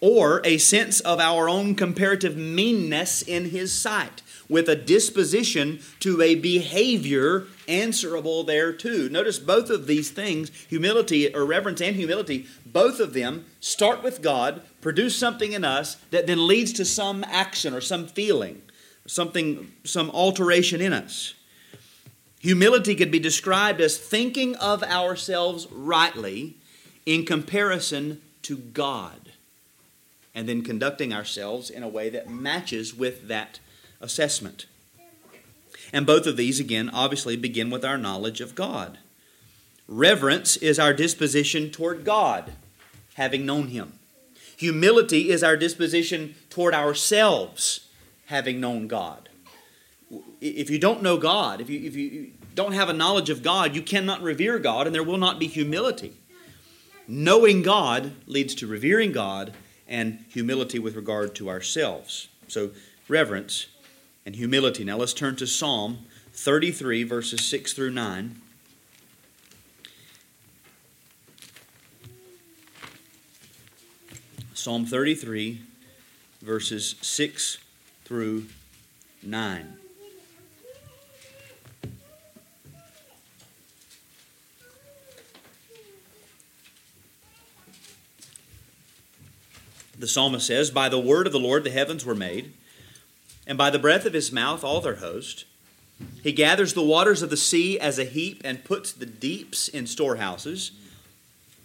or 0.00 0.40
a 0.44 0.58
sense 0.58 1.00
of 1.00 1.20
our 1.20 1.48
own 1.48 1.74
comparative 1.74 2.36
meanness 2.36 3.22
in 3.22 3.50
His 3.50 3.72
sight, 3.72 4.22
with 4.48 4.68
a 4.68 4.74
disposition 4.74 5.80
to 6.00 6.20
a 6.20 6.34
behavior 6.34 7.46
answerable 7.68 8.42
thereto. 8.42 9.08
Notice 9.08 9.38
both 9.38 9.70
of 9.70 9.86
these 9.86 10.10
things, 10.10 10.50
humility 10.68 11.32
or 11.32 11.44
reverence 11.44 11.80
and 11.80 11.94
humility, 11.94 12.46
both 12.66 12.98
of 12.98 13.12
them 13.12 13.46
start 13.60 14.02
with 14.02 14.22
God, 14.22 14.62
produce 14.80 15.16
something 15.16 15.52
in 15.52 15.64
us 15.64 15.96
that 16.10 16.26
then 16.26 16.48
leads 16.48 16.72
to 16.74 16.84
some 16.84 17.24
action 17.24 17.72
or 17.74 17.80
some 17.80 18.08
feeling, 18.08 18.62
something, 19.06 19.70
some 19.84 20.10
alteration 20.10 20.80
in 20.80 20.92
us. 20.92 21.34
Humility 22.40 22.94
could 22.94 23.10
be 23.10 23.18
described 23.18 23.82
as 23.82 23.98
thinking 23.98 24.56
of 24.56 24.82
ourselves 24.82 25.66
rightly 25.70 26.56
in 27.04 27.26
comparison 27.26 28.22
to 28.42 28.56
God, 28.56 29.32
and 30.34 30.48
then 30.48 30.62
conducting 30.62 31.12
ourselves 31.12 31.68
in 31.68 31.82
a 31.82 31.88
way 31.88 32.08
that 32.08 32.30
matches 32.30 32.94
with 32.94 33.28
that 33.28 33.60
assessment. 34.00 34.64
And 35.92 36.06
both 36.06 36.26
of 36.26 36.38
these, 36.38 36.58
again, 36.58 36.88
obviously 36.88 37.36
begin 37.36 37.68
with 37.68 37.84
our 37.84 37.98
knowledge 37.98 38.40
of 38.40 38.54
God. 38.54 38.96
Reverence 39.86 40.56
is 40.56 40.78
our 40.78 40.94
disposition 40.94 41.70
toward 41.70 42.04
God, 42.04 42.52
having 43.14 43.44
known 43.44 43.68
Him. 43.68 43.94
Humility 44.56 45.28
is 45.28 45.42
our 45.42 45.58
disposition 45.58 46.36
toward 46.48 46.72
ourselves, 46.72 47.86
having 48.26 48.60
known 48.60 48.86
God 48.86 49.29
if 50.40 50.70
you 50.70 50.78
don't 50.78 51.02
know 51.02 51.16
God, 51.16 51.60
if 51.60 51.70
you, 51.70 51.80
if 51.86 51.96
you 51.96 52.32
don't 52.54 52.72
have 52.72 52.88
a 52.88 52.92
knowledge 52.92 53.30
of 53.30 53.42
God, 53.42 53.74
you 53.74 53.82
cannot 53.82 54.22
revere 54.22 54.58
God 54.58 54.86
and 54.86 54.94
there 54.94 55.04
will 55.04 55.18
not 55.18 55.38
be 55.38 55.46
humility. 55.46 56.14
Knowing 57.06 57.62
God 57.62 58.12
leads 58.26 58.54
to 58.56 58.66
revering 58.66 59.12
God 59.12 59.54
and 59.88 60.24
humility 60.28 60.78
with 60.78 60.94
regard 60.94 61.34
to 61.36 61.48
ourselves. 61.48 62.28
So, 62.48 62.70
reverence 63.08 63.66
and 64.24 64.36
humility. 64.36 64.84
Now, 64.84 64.96
let's 64.96 65.14
turn 65.14 65.36
to 65.36 65.46
Psalm 65.46 66.06
33, 66.32 67.02
verses 67.04 67.44
6 67.44 67.72
through 67.72 67.90
9. 67.90 68.40
Psalm 74.54 74.84
33, 74.84 75.62
verses 76.42 76.94
6 77.00 77.58
through 78.04 78.46
9. 79.22 79.79
The 90.00 90.08
psalmist 90.08 90.46
says, 90.46 90.70
By 90.70 90.88
the 90.88 90.98
word 90.98 91.26
of 91.26 91.32
the 91.32 91.38
Lord 91.38 91.62
the 91.62 91.70
heavens 91.70 92.06
were 92.06 92.14
made, 92.14 92.54
and 93.46 93.58
by 93.58 93.68
the 93.68 93.78
breath 93.78 94.06
of 94.06 94.14
his 94.14 94.32
mouth 94.32 94.64
all 94.64 94.80
their 94.80 94.96
host. 94.96 95.44
He 96.22 96.32
gathers 96.32 96.72
the 96.72 96.82
waters 96.82 97.20
of 97.20 97.28
the 97.28 97.36
sea 97.36 97.78
as 97.78 97.98
a 97.98 98.04
heap 98.04 98.40
and 98.42 98.64
puts 98.64 98.92
the 98.92 99.04
deeps 99.04 99.68
in 99.68 99.86
storehouses. 99.86 100.72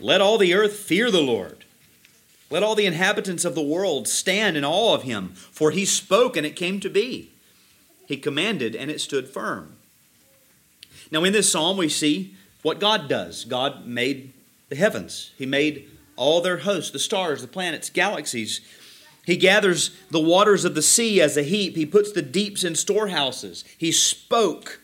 Let 0.01 0.19
all 0.19 0.37
the 0.37 0.53
earth 0.53 0.75
fear 0.75 1.09
the 1.09 1.21
Lord. 1.21 1.63
Let 2.49 2.61
all 2.61 2.75
the 2.75 2.85
inhabitants 2.85 3.45
of 3.45 3.55
the 3.55 3.61
world 3.61 4.05
stand 4.05 4.57
in 4.57 4.65
awe 4.65 4.93
of 4.93 5.03
him, 5.03 5.29
for 5.29 5.71
he 5.71 5.85
spoke 5.85 6.35
and 6.35 6.45
it 6.45 6.57
came 6.57 6.81
to 6.81 6.89
be. 6.89 7.31
He 8.05 8.17
commanded 8.17 8.75
and 8.75 8.91
it 8.91 8.99
stood 8.99 9.29
firm. 9.29 9.77
Now, 11.09 11.23
in 11.23 11.31
this 11.31 11.49
psalm, 11.49 11.77
we 11.77 11.87
see 11.87 12.35
what 12.63 12.81
God 12.81 13.07
does. 13.07 13.45
God 13.45 13.85
made 13.85 14.33
the 14.67 14.75
heavens, 14.75 15.31
He 15.37 15.45
made 15.45 15.89
all 16.15 16.41
their 16.41 16.57
hosts, 16.57 16.91
the 16.91 16.99
stars, 16.99 17.41
the 17.41 17.47
planets, 17.47 17.89
galaxies. 17.89 18.61
He 19.25 19.37
gathers 19.37 19.91
the 20.11 20.19
waters 20.19 20.65
of 20.65 20.75
the 20.75 20.81
sea 20.81 21.19
as 21.19 21.35
a 21.35 21.43
heap. 21.43 21.75
He 21.75 21.85
puts 21.85 22.11
the 22.11 22.21
deeps 22.21 22.63
in 22.63 22.75
storehouses. 22.75 23.65
He 23.77 23.91
spoke, 23.91 24.79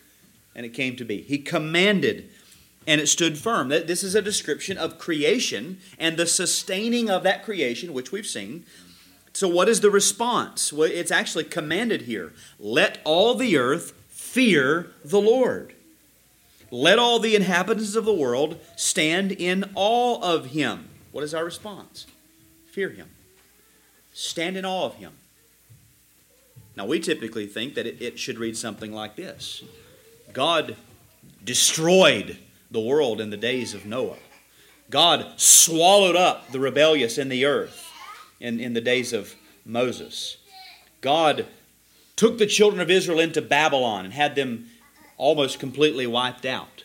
and 0.54 0.66
it 0.66 0.74
came 0.74 0.96
to 0.96 1.04
be. 1.04 1.22
He 1.22 1.38
commanded, 1.38 2.28
and 2.86 3.00
it 3.00 3.06
stood 3.06 3.38
firm. 3.38 3.68
This 3.68 4.02
is 4.02 4.14
a 4.14 4.22
description 4.22 4.76
of 4.76 4.98
creation 4.98 5.78
and 5.98 6.16
the 6.16 6.26
sustaining 6.26 7.08
of 7.08 7.22
that 7.22 7.44
creation, 7.44 7.92
which 7.92 8.10
we've 8.10 8.26
seen. 8.26 8.64
So, 9.32 9.48
what 9.48 9.68
is 9.68 9.80
the 9.80 9.90
response? 9.90 10.72
Well, 10.72 10.90
it's 10.92 11.10
actually 11.10 11.44
commanded 11.44 12.02
here. 12.02 12.32
Let 12.58 13.00
all 13.04 13.34
the 13.34 13.56
earth 13.56 13.94
fear 14.08 14.90
the 15.04 15.20
Lord. 15.20 15.74
Let 16.70 16.98
all 16.98 17.18
the 17.18 17.36
inhabitants 17.36 17.94
of 17.94 18.04
the 18.04 18.12
world 18.12 18.58
stand 18.76 19.30
in 19.32 19.70
awe 19.74 20.20
of 20.20 20.46
him. 20.46 20.88
What 21.12 21.22
is 21.24 21.34
our 21.34 21.44
response? 21.44 22.06
Fear 22.70 22.90
him. 22.90 23.10
Stand 24.12 24.56
in 24.56 24.64
awe 24.64 24.86
of 24.86 24.96
him. 24.96 25.12
Now, 26.74 26.86
we 26.86 27.00
typically 27.00 27.46
think 27.46 27.74
that 27.74 27.86
it, 27.86 28.00
it 28.00 28.18
should 28.18 28.38
read 28.38 28.56
something 28.56 28.92
like 28.92 29.14
this 29.14 29.62
God 30.32 30.76
destroyed 31.44 32.38
the 32.70 32.80
world 32.80 33.20
in 33.20 33.30
the 33.30 33.36
days 33.36 33.74
of 33.74 33.84
Noah. 33.84 34.16
God 34.90 35.34
swallowed 35.36 36.16
up 36.16 36.50
the 36.50 36.60
rebellious 36.60 37.18
in 37.18 37.28
the 37.28 37.44
earth 37.44 37.90
in, 38.40 38.58
in 38.60 38.74
the 38.74 38.80
days 38.80 39.12
of 39.12 39.34
Moses. 39.64 40.36
God 41.00 41.46
took 42.16 42.38
the 42.38 42.46
children 42.46 42.80
of 42.80 42.90
Israel 42.90 43.20
into 43.20 43.42
Babylon 43.42 44.04
and 44.04 44.14
had 44.14 44.34
them 44.34 44.68
almost 45.16 45.58
completely 45.58 46.06
wiped 46.06 46.44
out. 46.44 46.84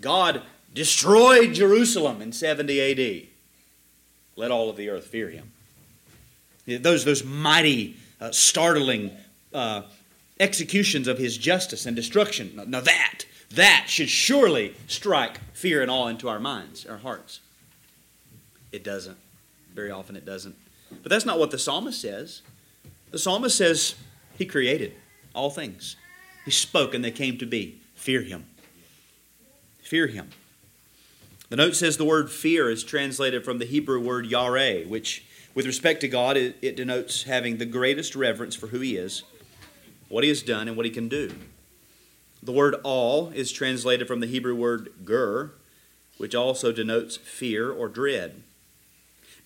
God 0.00 0.42
destroyed 0.76 1.54
Jerusalem 1.54 2.22
in 2.22 2.30
70 2.30 2.80
AD. 2.80 3.26
Let 4.36 4.50
all 4.52 4.70
of 4.70 4.76
the 4.76 4.90
earth 4.90 5.06
fear 5.06 5.30
him. 5.30 5.50
Those, 6.66 7.04
those 7.04 7.24
mighty, 7.24 7.96
uh, 8.20 8.30
startling 8.30 9.10
uh, 9.54 9.82
executions 10.38 11.08
of 11.08 11.18
his 11.18 11.38
justice 11.38 11.86
and 11.86 11.96
destruction. 11.96 12.60
Now, 12.68 12.80
that, 12.80 13.24
that 13.52 13.86
should 13.88 14.10
surely 14.10 14.74
strike 14.86 15.40
fear 15.54 15.80
and 15.80 15.90
awe 15.90 16.08
into 16.08 16.28
our 16.28 16.38
minds, 16.38 16.84
our 16.84 16.98
hearts. 16.98 17.40
It 18.70 18.84
doesn't. 18.84 19.16
Very 19.74 19.90
often 19.90 20.14
it 20.14 20.26
doesn't. 20.26 20.56
But 21.02 21.10
that's 21.10 21.24
not 21.24 21.38
what 21.38 21.50
the 21.50 21.58
psalmist 21.58 22.00
says. 22.00 22.42
The 23.12 23.18
psalmist 23.18 23.56
says 23.56 23.94
he 24.36 24.44
created 24.44 24.92
all 25.34 25.48
things. 25.48 25.96
He 26.44 26.50
spoke 26.50 26.92
and 26.92 27.02
they 27.02 27.10
came 27.10 27.38
to 27.38 27.46
be. 27.46 27.80
Fear 27.94 28.22
him. 28.22 28.44
Fear 29.82 30.08
him. 30.08 30.30
The 31.48 31.56
note 31.56 31.76
says 31.76 31.96
the 31.96 32.04
word 32.04 32.30
fear 32.30 32.68
is 32.68 32.82
translated 32.82 33.44
from 33.44 33.58
the 33.58 33.66
Hebrew 33.66 34.00
word 34.00 34.26
yareh, 34.26 34.88
which, 34.88 35.24
with 35.54 35.64
respect 35.64 36.00
to 36.00 36.08
God, 36.08 36.36
it, 36.36 36.56
it, 36.60 36.74
denotes 36.74 37.22
having 37.22 37.58
the 37.58 37.66
greatest 37.66 38.16
reverence 38.16 38.56
for 38.56 38.68
who 38.68 38.80
He 38.80 38.96
is, 38.96 39.22
what 40.08 40.24
He 40.24 40.28
has 40.28 40.42
done, 40.42 40.66
and 40.66 40.76
what 40.76 40.86
He 40.86 40.90
can 40.90 41.08
do. 41.08 41.32
The 42.42 42.50
word 42.50 42.74
all 42.82 43.28
is 43.30 43.52
translated 43.52 44.08
from 44.08 44.18
the 44.18 44.26
Hebrew 44.26 44.56
word 44.56 44.92
gur, 45.04 45.52
which 46.18 46.34
also 46.34 46.72
denotes 46.72 47.16
fear 47.16 47.70
or 47.70 47.88
dread. 47.88 48.42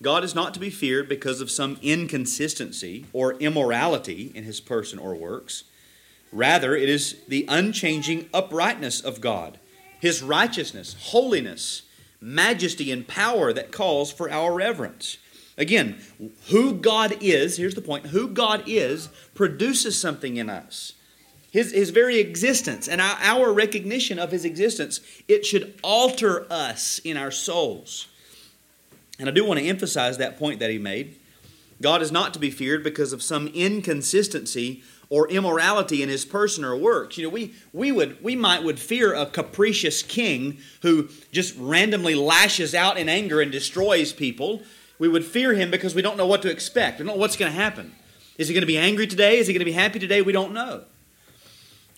God 0.01 0.23
is 0.23 0.33
not 0.33 0.55
to 0.55 0.59
be 0.59 0.71
feared 0.71 1.07
because 1.07 1.39
of 1.39 1.51
some 1.51 1.77
inconsistency 1.83 3.05
or 3.13 3.33
immorality 3.33 4.31
in 4.33 4.43
His 4.43 4.59
person 4.59 4.97
or 4.97 5.13
works. 5.13 5.65
Rather, 6.31 6.75
it 6.75 6.89
is 6.89 7.17
the 7.27 7.45
unchanging 7.47 8.27
uprightness 8.33 9.01
of 9.01 9.21
God, 9.21 9.59
His 9.99 10.23
righteousness, 10.23 10.95
holiness, 10.99 11.83
majesty, 12.21 12.91
and 12.91 13.07
power 13.07 13.51
that 13.51 13.71
calls 13.71 14.11
for 14.11 14.29
our 14.29 14.53
reverence. 14.53 15.17
Again, 15.57 15.99
who 16.49 16.75
God 16.75 17.17
is, 17.19 17.57
here's 17.57 17.75
the 17.75 17.81
point 17.81 18.07
who 18.07 18.27
God 18.27 18.63
is 18.67 19.09
produces 19.33 19.99
something 19.99 20.37
in 20.37 20.49
us. 20.49 20.93
His, 21.51 21.71
his 21.73 21.89
very 21.89 22.19
existence 22.19 22.87
and 22.87 23.01
our, 23.01 23.17
our 23.19 23.51
recognition 23.51 24.19
of 24.19 24.31
his 24.31 24.45
existence, 24.45 25.01
it 25.27 25.45
should 25.45 25.77
alter 25.83 26.47
us 26.49 26.99
in 26.99 27.17
our 27.17 27.31
souls. 27.31 28.07
And 29.19 29.27
I 29.27 29.31
do 29.31 29.43
want 29.43 29.59
to 29.59 29.67
emphasize 29.67 30.17
that 30.17 30.39
point 30.39 30.59
that 30.59 30.69
he 30.69 30.77
made. 30.77 31.17
God 31.81 32.01
is 32.01 32.11
not 32.11 32.33
to 32.33 32.39
be 32.39 32.51
feared 32.51 32.83
because 32.83 33.11
of 33.11 33.21
some 33.21 33.47
inconsistency 33.47 34.83
or 35.11 35.27
immorality 35.27 36.01
in 36.01 36.07
his 36.07 36.23
person 36.23 36.63
or 36.63 36.73
works. 36.73 37.17
You 37.17 37.25
know, 37.25 37.29
we, 37.29 37.53
we 37.73 37.91
would 37.91 38.23
we 38.23 38.35
might 38.35 38.63
would 38.63 38.79
fear 38.79 39.13
a 39.13 39.25
capricious 39.25 40.01
king 40.01 40.57
who 40.81 41.09
just 41.33 41.53
randomly 41.57 42.15
lashes 42.15 42.73
out 42.73 42.97
in 42.97 43.09
anger 43.09 43.41
and 43.41 43.51
destroys 43.51 44.13
people. 44.13 44.63
We 44.97 45.09
would 45.09 45.25
fear 45.25 45.53
him 45.53 45.69
because 45.69 45.93
we 45.93 46.01
don't 46.01 46.15
know 46.15 46.25
what 46.25 46.41
to 46.43 46.49
expect. 46.49 46.97
We 46.97 47.05
don't 47.05 47.15
know 47.15 47.19
what's 47.19 47.35
going 47.35 47.51
to 47.51 47.57
happen. 47.57 47.93
Is 48.37 48.47
he 48.47 48.53
going 48.53 48.61
to 48.61 48.67
be 48.67 48.77
angry 48.77 49.05
today? 49.05 49.37
Is 49.37 49.47
he 49.47 49.53
going 49.53 49.59
to 49.59 49.65
be 49.65 49.73
happy 49.73 49.99
today? 49.99 50.21
We 50.21 50.31
don't 50.31 50.53
know. 50.53 50.85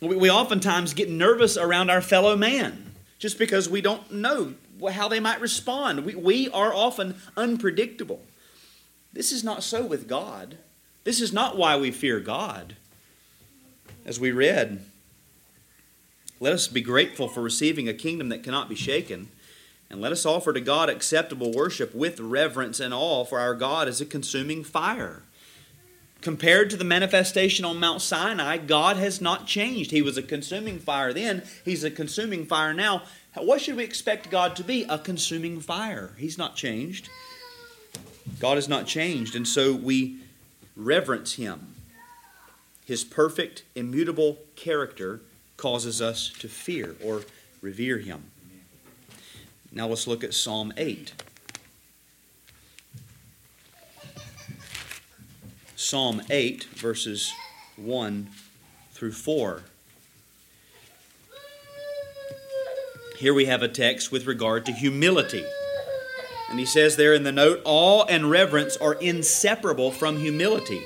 We, 0.02 0.16
we 0.16 0.32
oftentimes 0.32 0.96
get 0.96 1.08
nervous 1.08 1.56
around 1.56 1.92
our 1.92 2.02
fellow 2.02 2.36
man 2.36 2.96
just 3.20 3.38
because 3.38 3.70
we 3.70 3.82
don't 3.82 4.12
know 4.12 4.56
how 4.92 5.08
they 5.08 5.20
might 5.20 5.40
respond. 5.40 6.04
We, 6.04 6.16
we 6.16 6.50
are 6.50 6.74
often 6.74 7.16
unpredictable. 7.38 8.22
This 9.14 9.32
is 9.32 9.44
not 9.44 9.62
so 9.62 9.86
with 9.86 10.08
God. 10.08 10.58
This 11.04 11.22
is 11.22 11.32
not 11.32 11.58
why 11.58 11.78
we 11.78 11.92
fear 11.92 12.20
God. 12.20 12.76
As 14.06 14.20
we 14.20 14.32
read, 14.32 14.84
let 16.40 16.54
us 16.54 16.68
be 16.68 16.82
grateful 16.82 17.30
for 17.30 17.42
receiving 17.42 17.88
a 17.88 17.94
kingdom 17.94 18.30
that 18.30 18.44
cannot 18.44 18.68
be 18.68 18.76
shaken. 18.76 19.30
And 19.90 20.02
let 20.02 20.12
us 20.12 20.26
offer 20.26 20.52
to 20.52 20.60
God 20.60 20.90
acceptable 20.90 21.52
worship 21.52 21.94
with 21.94 22.20
reverence 22.20 22.80
and 22.80 22.94
awe, 22.94 23.24
for 23.24 23.40
our 23.40 23.54
God 23.54 23.88
is 23.88 24.02
a 24.02 24.06
consuming 24.06 24.64
fire. 24.64 25.24
Compared 26.20 26.70
to 26.70 26.78
the 26.78 26.84
manifestation 26.84 27.64
on 27.64 27.80
Mount 27.80 28.02
Sinai, 28.02 28.58
God 28.58 28.98
has 28.98 29.22
not 29.22 29.46
changed. 29.46 29.92
He 29.92 30.02
was 30.02 30.18
a 30.18 30.24
consuming 30.24 30.80
fire 30.80 31.14
then, 31.14 31.44
He's 31.64 31.84
a 31.84 31.92
consuming 31.92 32.46
fire 32.46 32.74
now. 32.74 33.04
What 33.36 33.62
should 33.62 33.76
we 33.76 33.84
expect 33.84 34.30
God 34.30 34.56
to 34.56 34.64
be? 34.64 34.84
A 34.90 34.98
consuming 34.98 35.60
fire. 35.60 36.12
He's 36.18 36.38
not 36.38 36.56
changed. 36.56 37.10
God 38.40 38.56
has 38.56 38.70
not 38.70 38.88
changed, 38.88 39.36
and 39.36 39.48
so 39.48 39.74
we 39.74 40.18
reverence 40.76 41.34
Him. 41.34 41.73
His 42.86 43.04
perfect, 43.04 43.64
immutable 43.76 44.40
character 44.56 45.22
causes 45.58 46.02
us 46.02 46.30
to 46.40 46.50
fear 46.50 46.96
or 47.04 47.24
revere 47.62 48.00
Him. 48.00 48.26
Now 49.72 49.88
let's 49.88 50.08
look 50.08 50.24
at 50.24 50.34
Psalm 50.34 50.74
8. 50.78 51.14
Psalm 55.76 56.22
8, 56.30 56.64
verses 56.76 57.34
1 57.78 58.30
through 58.92 59.12
4. 59.12 59.64
Here 63.18 63.34
we 63.34 63.46
have 63.46 63.62
a 63.62 63.68
text 63.68 64.12
with 64.12 64.26
regard 64.26 64.66
to 64.66 64.72
humility. 64.72 65.46
And 66.50 66.60
he 66.60 66.66
says 66.66 66.96
there 66.96 67.14
in 67.14 67.24
the 67.24 67.32
note, 67.32 67.62
awe 67.64 68.06
and 68.06 68.30
reverence 68.30 68.78
are 68.78 68.94
inseparable 68.96 69.92
from 69.92 70.18
humility. 70.18 70.84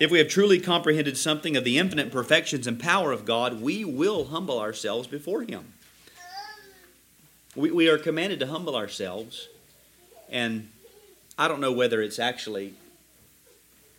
If 0.00 0.10
we 0.10 0.18
have 0.18 0.28
truly 0.28 0.58
comprehended 0.58 1.18
something 1.18 1.58
of 1.58 1.64
the 1.64 1.76
infinite 1.76 2.10
perfections 2.10 2.66
and 2.66 2.80
power 2.80 3.12
of 3.12 3.26
God, 3.26 3.60
we 3.60 3.84
will 3.84 4.24
humble 4.24 4.58
ourselves 4.58 5.06
before 5.06 5.42
Him. 5.42 5.74
We, 7.54 7.70
we 7.70 7.88
are 7.90 7.98
commanded 7.98 8.40
to 8.40 8.46
humble 8.46 8.74
ourselves, 8.74 9.48
and 10.30 10.70
I 11.38 11.48
don't 11.48 11.60
know 11.60 11.72
whether 11.72 12.00
it's 12.00 12.18
actually 12.18 12.72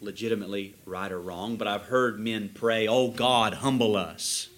legitimately 0.01 0.73
right 0.87 1.11
or 1.11 1.21
wrong, 1.21 1.55
but 1.55 1.67
I've 1.67 1.83
heard 1.83 2.19
men 2.19 2.49
pray, 2.51 2.87
Oh 2.87 3.09
God, 3.09 3.53
humble 3.55 3.95
us. 3.95 4.49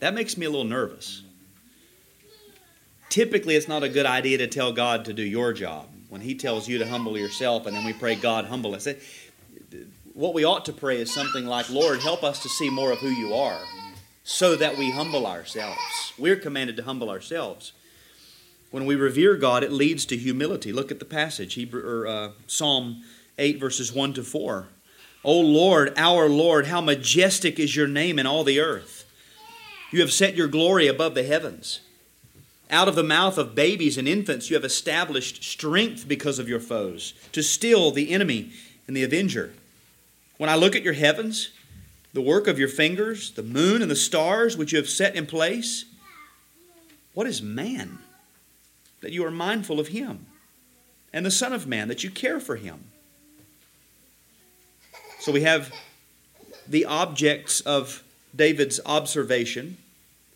That 0.00 0.12
makes 0.12 0.36
me 0.36 0.44
a 0.44 0.50
little 0.50 0.64
nervous. 0.64 1.22
Typically, 3.10 3.54
it's 3.54 3.68
not 3.68 3.84
a 3.84 3.88
good 3.88 4.06
idea 4.06 4.38
to 4.38 4.48
tell 4.48 4.72
God 4.72 5.04
to 5.04 5.12
do 5.12 5.22
your 5.22 5.52
job. 5.52 5.88
When 6.08 6.20
He 6.20 6.34
tells 6.34 6.66
you 6.66 6.78
to 6.78 6.88
humble 6.88 7.16
yourself, 7.16 7.66
and 7.66 7.76
then 7.76 7.84
we 7.84 7.92
pray, 7.92 8.16
God, 8.16 8.46
humble 8.46 8.74
us. 8.74 8.88
What 10.14 10.32
we 10.32 10.44
ought 10.44 10.64
to 10.66 10.72
pray 10.72 11.00
is 11.00 11.12
something 11.12 11.44
like, 11.44 11.68
Lord, 11.68 11.98
help 11.98 12.22
us 12.22 12.40
to 12.44 12.48
see 12.48 12.70
more 12.70 12.92
of 12.92 12.98
who 12.98 13.08
you 13.08 13.34
are 13.34 13.60
so 14.22 14.54
that 14.54 14.78
we 14.78 14.92
humble 14.92 15.26
ourselves. 15.26 16.12
We're 16.16 16.36
commanded 16.36 16.76
to 16.76 16.84
humble 16.84 17.10
ourselves. 17.10 17.72
When 18.70 18.86
we 18.86 18.94
revere 18.94 19.36
God, 19.36 19.64
it 19.64 19.72
leads 19.72 20.06
to 20.06 20.16
humility. 20.16 20.72
Look 20.72 20.92
at 20.92 21.00
the 21.00 21.04
passage, 21.04 21.54
Hebrew, 21.54 21.84
or, 21.84 22.06
uh, 22.06 22.30
Psalm 22.46 23.02
8, 23.38 23.58
verses 23.58 23.92
1 23.92 24.12
to 24.14 24.22
4. 24.22 24.68
O 25.24 25.40
Lord, 25.40 25.92
our 25.96 26.28
Lord, 26.28 26.68
how 26.68 26.80
majestic 26.80 27.58
is 27.58 27.74
your 27.74 27.88
name 27.88 28.16
in 28.16 28.26
all 28.26 28.44
the 28.44 28.60
earth. 28.60 29.04
You 29.90 30.00
have 30.00 30.12
set 30.12 30.36
your 30.36 30.48
glory 30.48 30.86
above 30.86 31.16
the 31.16 31.24
heavens. 31.24 31.80
Out 32.70 32.86
of 32.86 32.94
the 32.94 33.02
mouth 33.02 33.36
of 33.36 33.56
babies 33.56 33.98
and 33.98 34.06
infants, 34.06 34.48
you 34.48 34.54
have 34.54 34.64
established 34.64 35.42
strength 35.42 36.06
because 36.06 36.38
of 36.38 36.48
your 36.48 36.60
foes, 36.60 37.14
to 37.32 37.42
still 37.42 37.90
the 37.90 38.12
enemy 38.12 38.52
and 38.86 38.96
the 38.96 39.02
avenger. 39.02 39.54
When 40.44 40.52
I 40.52 40.56
look 40.56 40.76
at 40.76 40.82
your 40.82 40.92
heavens, 40.92 41.52
the 42.12 42.20
work 42.20 42.48
of 42.48 42.58
your 42.58 42.68
fingers, 42.68 43.30
the 43.30 43.42
moon 43.42 43.80
and 43.80 43.90
the 43.90 43.96
stars 43.96 44.58
which 44.58 44.72
you 44.72 44.76
have 44.76 44.90
set 44.90 45.16
in 45.16 45.24
place, 45.24 45.86
what 47.14 47.26
is 47.26 47.40
man 47.40 48.00
that 49.00 49.10
you 49.10 49.24
are 49.24 49.30
mindful 49.30 49.80
of 49.80 49.88
him? 49.88 50.26
And 51.14 51.24
the 51.24 51.30
Son 51.30 51.54
of 51.54 51.66
Man 51.66 51.88
that 51.88 52.04
you 52.04 52.10
care 52.10 52.40
for 52.40 52.56
him? 52.56 52.84
So 55.18 55.32
we 55.32 55.40
have 55.44 55.72
the 56.68 56.84
objects 56.84 57.62
of 57.62 58.04
David's 58.36 58.80
observation. 58.84 59.78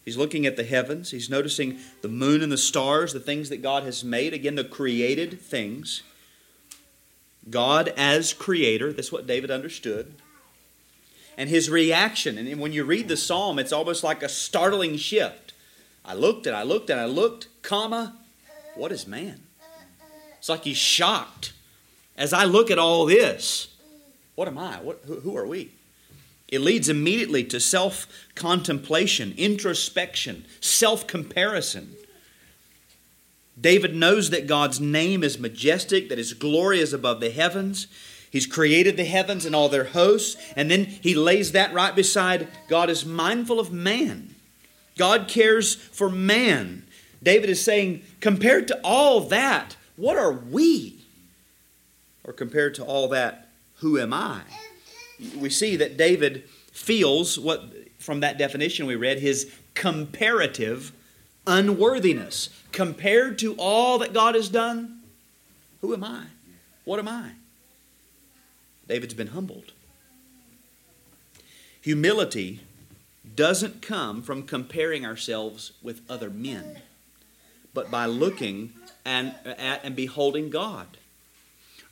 He's 0.06 0.16
looking 0.16 0.46
at 0.46 0.56
the 0.56 0.64
heavens. 0.64 1.10
He's 1.10 1.28
noticing 1.28 1.80
the 2.00 2.08
moon 2.08 2.42
and 2.42 2.50
the 2.50 2.56
stars, 2.56 3.12
the 3.12 3.20
things 3.20 3.50
that 3.50 3.60
God 3.60 3.82
has 3.82 4.02
made. 4.02 4.32
Again, 4.32 4.54
the 4.54 4.64
created 4.64 5.38
things. 5.38 6.02
God 7.50 7.92
as 7.96 8.32
creator. 8.32 8.92
That's 8.92 9.12
what 9.12 9.26
David 9.26 9.50
understood. 9.50 10.14
And 11.36 11.48
his 11.48 11.70
reaction. 11.70 12.36
And 12.36 12.60
when 12.60 12.72
you 12.72 12.84
read 12.84 13.08
the 13.08 13.16
psalm, 13.16 13.58
it's 13.58 13.72
almost 13.72 14.02
like 14.02 14.22
a 14.22 14.28
startling 14.28 14.96
shift. 14.96 15.52
I 16.04 16.14
looked 16.14 16.46
and 16.46 16.56
I 16.56 16.62
looked 16.62 16.90
and 16.90 17.00
I 17.00 17.04
looked, 17.04 17.48
comma, 17.62 18.16
what 18.74 18.92
is 18.92 19.06
man? 19.06 19.40
It's 20.38 20.48
like 20.48 20.64
he's 20.64 20.76
shocked. 20.76 21.52
As 22.16 22.32
I 22.32 22.44
look 22.44 22.70
at 22.70 22.78
all 22.78 23.06
this, 23.06 23.68
what 24.34 24.48
am 24.48 24.58
I? 24.58 24.76
What, 24.76 25.02
who, 25.04 25.20
who 25.20 25.36
are 25.36 25.46
we? 25.46 25.70
It 26.48 26.60
leads 26.60 26.88
immediately 26.88 27.44
to 27.44 27.60
self 27.60 28.06
contemplation, 28.34 29.34
introspection, 29.36 30.46
self 30.60 31.06
comparison. 31.06 31.94
David 33.60 33.94
knows 33.94 34.30
that 34.30 34.46
God's 34.46 34.80
name 34.80 35.24
is 35.24 35.38
majestic, 35.38 36.08
that 36.08 36.18
His 36.18 36.32
glory 36.32 36.80
is 36.80 36.92
above 36.92 37.20
the 37.20 37.30
heavens. 37.30 37.86
He's 38.30 38.46
created 38.46 38.96
the 38.96 39.04
heavens 39.04 39.46
and 39.46 39.54
all 39.54 39.68
their 39.68 39.84
hosts, 39.84 40.36
and 40.54 40.70
then 40.70 40.84
he 40.84 41.14
lays 41.14 41.52
that 41.52 41.72
right 41.72 41.94
beside 41.94 42.48
God 42.68 42.90
is 42.90 43.06
mindful 43.06 43.58
of 43.58 43.72
man. 43.72 44.34
God 44.98 45.28
cares 45.28 45.74
for 45.74 46.10
man. 46.10 46.84
David 47.22 47.48
is 47.48 47.62
saying, 47.62 48.02
compared 48.20 48.68
to 48.68 48.78
all 48.84 49.20
that, 49.20 49.76
what 49.96 50.18
are 50.18 50.32
we? 50.32 50.98
Or 52.24 52.32
compared 52.32 52.74
to 52.74 52.84
all 52.84 53.08
that, 53.08 53.48
who 53.76 53.98
am 53.98 54.12
I? 54.12 54.42
We 55.36 55.50
see 55.50 55.76
that 55.76 55.96
David 55.96 56.44
feels 56.72 57.38
what, 57.38 57.64
from 57.98 58.20
that 58.20 58.38
definition 58.38 58.86
we 58.86 58.96
read, 58.96 59.20
his 59.20 59.50
comparative 59.74 60.92
unworthiness. 61.46 62.50
Compared 62.72 63.38
to 63.38 63.54
all 63.54 63.98
that 63.98 64.12
God 64.12 64.34
has 64.34 64.48
done, 64.48 65.00
who 65.80 65.94
am 65.94 66.04
I? 66.04 66.24
What 66.84 66.98
am 66.98 67.08
I? 67.08 67.32
David's 68.88 69.14
been 69.14 69.28
humbled. 69.28 69.72
Humility 71.82 72.60
doesn't 73.36 73.82
come 73.82 74.22
from 74.22 74.42
comparing 74.42 75.04
ourselves 75.04 75.72
with 75.82 76.00
other 76.08 76.30
men, 76.30 76.78
but 77.74 77.90
by 77.90 78.06
looking 78.06 78.72
and, 79.04 79.34
at 79.44 79.84
and 79.84 79.94
beholding 79.94 80.50
God. 80.50 80.86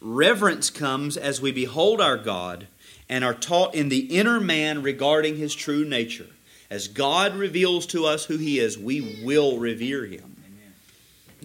Reverence 0.01 0.71
comes 0.71 1.17
as 1.17 1.41
we 1.41 1.53
behold 1.53 2.01
our 2.01 2.17
God 2.17 2.67
and 3.09 3.25
are 3.25 3.35
taught 3.35 3.75
in 3.75 3.89
the 3.89 4.17
inner 4.17 4.41
man 4.41 4.83
regarding 4.83 5.37
his 5.37 5.55
true 5.55 5.85
nature. 5.85 6.27
As 6.69 6.89
God 6.89 7.35
reveals 7.35 7.87
to 7.87 8.05
us 8.05 8.25
who 8.25 8.37
he 8.37 8.59
is, 8.59 8.77
we 8.77 9.23
will 9.25 9.59
revere 9.59 10.05
him. 10.05 10.36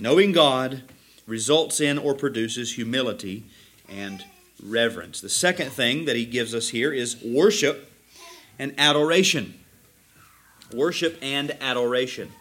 Knowing 0.02 0.32
God 0.32 0.82
results 1.28 1.80
in 1.80 2.00
or 2.00 2.16
produces 2.16 2.74
humility 2.74 3.44
and 3.88 4.26
reverence. 4.60 5.22
The 5.22 5.30
second 5.30 5.70
thing 5.70 6.06
that 6.06 6.16
he 6.16 6.26
gives 6.26 6.56
us 6.56 6.70
here 6.70 6.92
is 6.92 7.22
worship 7.24 7.88
and 8.58 8.74
adoration. 8.80 9.54
Worship 10.74 11.20
and 11.22 11.56
adoration. 11.62 12.32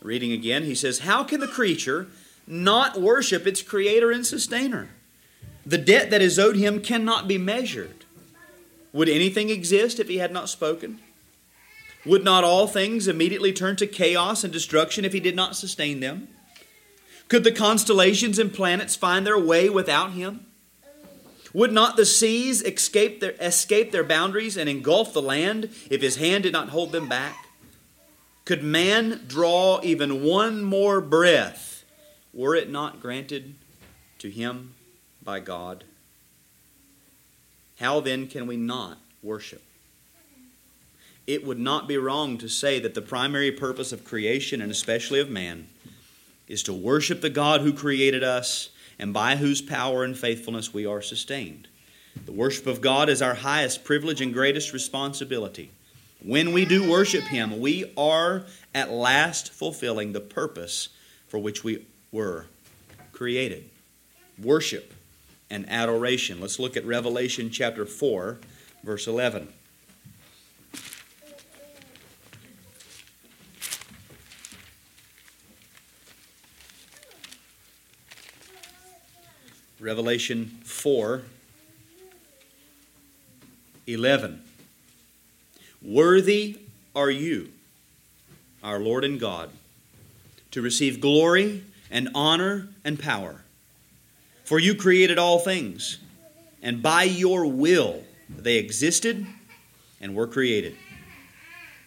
Reading 0.00 0.32
again, 0.32 0.64
he 0.64 0.74
says, 0.74 1.00
How 1.00 1.24
can 1.24 1.40
the 1.40 1.46
creature 1.46 2.06
not 2.46 2.98
worship 2.98 3.46
its 3.46 3.60
creator 3.60 4.10
and 4.10 4.26
sustainer? 4.26 4.88
The 5.66 5.76
debt 5.76 6.08
that 6.08 6.22
is 6.22 6.38
owed 6.38 6.56
him 6.56 6.80
cannot 6.80 7.28
be 7.28 7.36
measured. 7.36 8.06
Would 8.94 9.10
anything 9.10 9.50
exist 9.50 10.00
if 10.00 10.08
he 10.08 10.16
had 10.16 10.32
not 10.32 10.48
spoken? 10.48 11.00
Would 12.06 12.24
not 12.24 12.44
all 12.44 12.66
things 12.66 13.06
immediately 13.06 13.52
turn 13.52 13.76
to 13.76 13.86
chaos 13.86 14.42
and 14.42 14.50
destruction 14.50 15.04
if 15.04 15.12
he 15.12 15.20
did 15.20 15.36
not 15.36 15.54
sustain 15.54 16.00
them? 16.00 16.28
Could 17.28 17.44
the 17.44 17.52
constellations 17.52 18.38
and 18.38 18.52
planets 18.52 18.96
find 18.96 19.26
their 19.26 19.38
way 19.38 19.68
without 19.68 20.12
him? 20.12 20.46
Would 21.52 21.72
not 21.72 21.96
the 21.96 22.06
seas 22.06 22.62
escape 22.62 23.20
their, 23.20 23.34
escape 23.40 23.92
their 23.92 24.04
boundaries 24.04 24.56
and 24.56 24.68
engulf 24.68 25.12
the 25.12 25.22
land 25.22 25.70
if 25.90 26.02
his 26.02 26.16
hand 26.16 26.44
did 26.44 26.52
not 26.52 26.70
hold 26.70 26.92
them 26.92 27.08
back? 27.08 27.46
Could 28.44 28.62
man 28.62 29.24
draw 29.26 29.80
even 29.82 30.22
one 30.22 30.62
more 30.62 31.00
breath 31.00 31.84
were 32.32 32.54
it 32.54 32.70
not 32.70 33.00
granted 33.00 33.54
to 34.20 34.30
him 34.30 34.74
by 35.22 35.40
God? 35.40 35.84
How 37.78 38.00
then 38.00 38.26
can 38.26 38.46
we 38.46 38.56
not 38.56 38.98
worship? 39.22 39.62
It 41.26 41.44
would 41.44 41.58
not 41.58 41.86
be 41.86 41.98
wrong 41.98 42.38
to 42.38 42.48
say 42.48 42.80
that 42.80 42.94
the 42.94 43.02
primary 43.02 43.52
purpose 43.52 43.92
of 43.92 44.04
creation, 44.04 44.62
and 44.62 44.72
especially 44.72 45.20
of 45.20 45.28
man, 45.28 45.68
is 46.48 46.62
to 46.64 46.72
worship 46.72 47.20
the 47.20 47.30
God 47.30 47.60
who 47.60 47.72
created 47.72 48.24
us 48.24 48.70
and 48.98 49.12
by 49.12 49.36
whose 49.36 49.62
power 49.62 50.02
and 50.02 50.16
faithfulness 50.16 50.74
we 50.74 50.86
are 50.86 51.02
sustained. 51.02 51.68
The 52.24 52.32
worship 52.32 52.66
of 52.66 52.80
God 52.80 53.08
is 53.08 53.22
our 53.22 53.34
highest 53.34 53.84
privilege 53.84 54.20
and 54.20 54.32
greatest 54.32 54.72
responsibility. 54.72 55.70
When 56.22 56.52
we 56.52 56.64
do 56.64 56.90
worship 56.90 57.24
Him, 57.24 57.60
we 57.60 57.92
are 57.96 58.44
at 58.74 58.90
last 58.90 59.52
fulfilling 59.52 60.12
the 60.12 60.20
purpose 60.20 60.88
for 61.28 61.38
which 61.38 61.62
we 61.62 61.86
were 62.10 62.46
created. 63.12 63.70
Worship 64.42 64.92
and 65.50 65.68
adoration. 65.68 66.40
Let's 66.40 66.58
look 66.58 66.76
at 66.76 66.84
Revelation 66.84 67.50
chapter 67.50 67.86
4, 67.86 68.38
verse 68.82 69.06
11. 69.06 69.48
Revelation 79.88 80.48
4 80.64 81.22
11. 83.86 84.42
Worthy 85.80 86.58
are 86.94 87.10
you, 87.10 87.48
our 88.62 88.78
Lord 88.78 89.02
and 89.02 89.18
God, 89.18 89.48
to 90.50 90.60
receive 90.60 91.00
glory 91.00 91.64
and 91.90 92.10
honor 92.14 92.68
and 92.84 93.00
power. 93.00 93.44
For 94.44 94.58
you 94.58 94.74
created 94.74 95.16
all 95.16 95.38
things, 95.38 95.96
and 96.62 96.82
by 96.82 97.04
your 97.04 97.46
will 97.46 98.04
they 98.28 98.58
existed 98.58 99.26
and 100.02 100.14
were 100.14 100.26
created. 100.26 100.76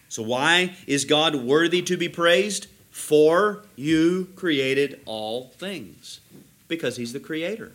So, 0.08 0.24
why 0.24 0.74
is 0.88 1.04
God 1.04 1.36
worthy 1.36 1.82
to 1.82 1.96
be 1.96 2.08
praised? 2.08 2.66
For 2.90 3.62
you 3.76 4.26
created 4.34 5.00
all 5.06 5.52
things. 5.56 6.18
Because 6.66 6.96
He's 6.96 7.12
the 7.12 7.20
Creator. 7.20 7.74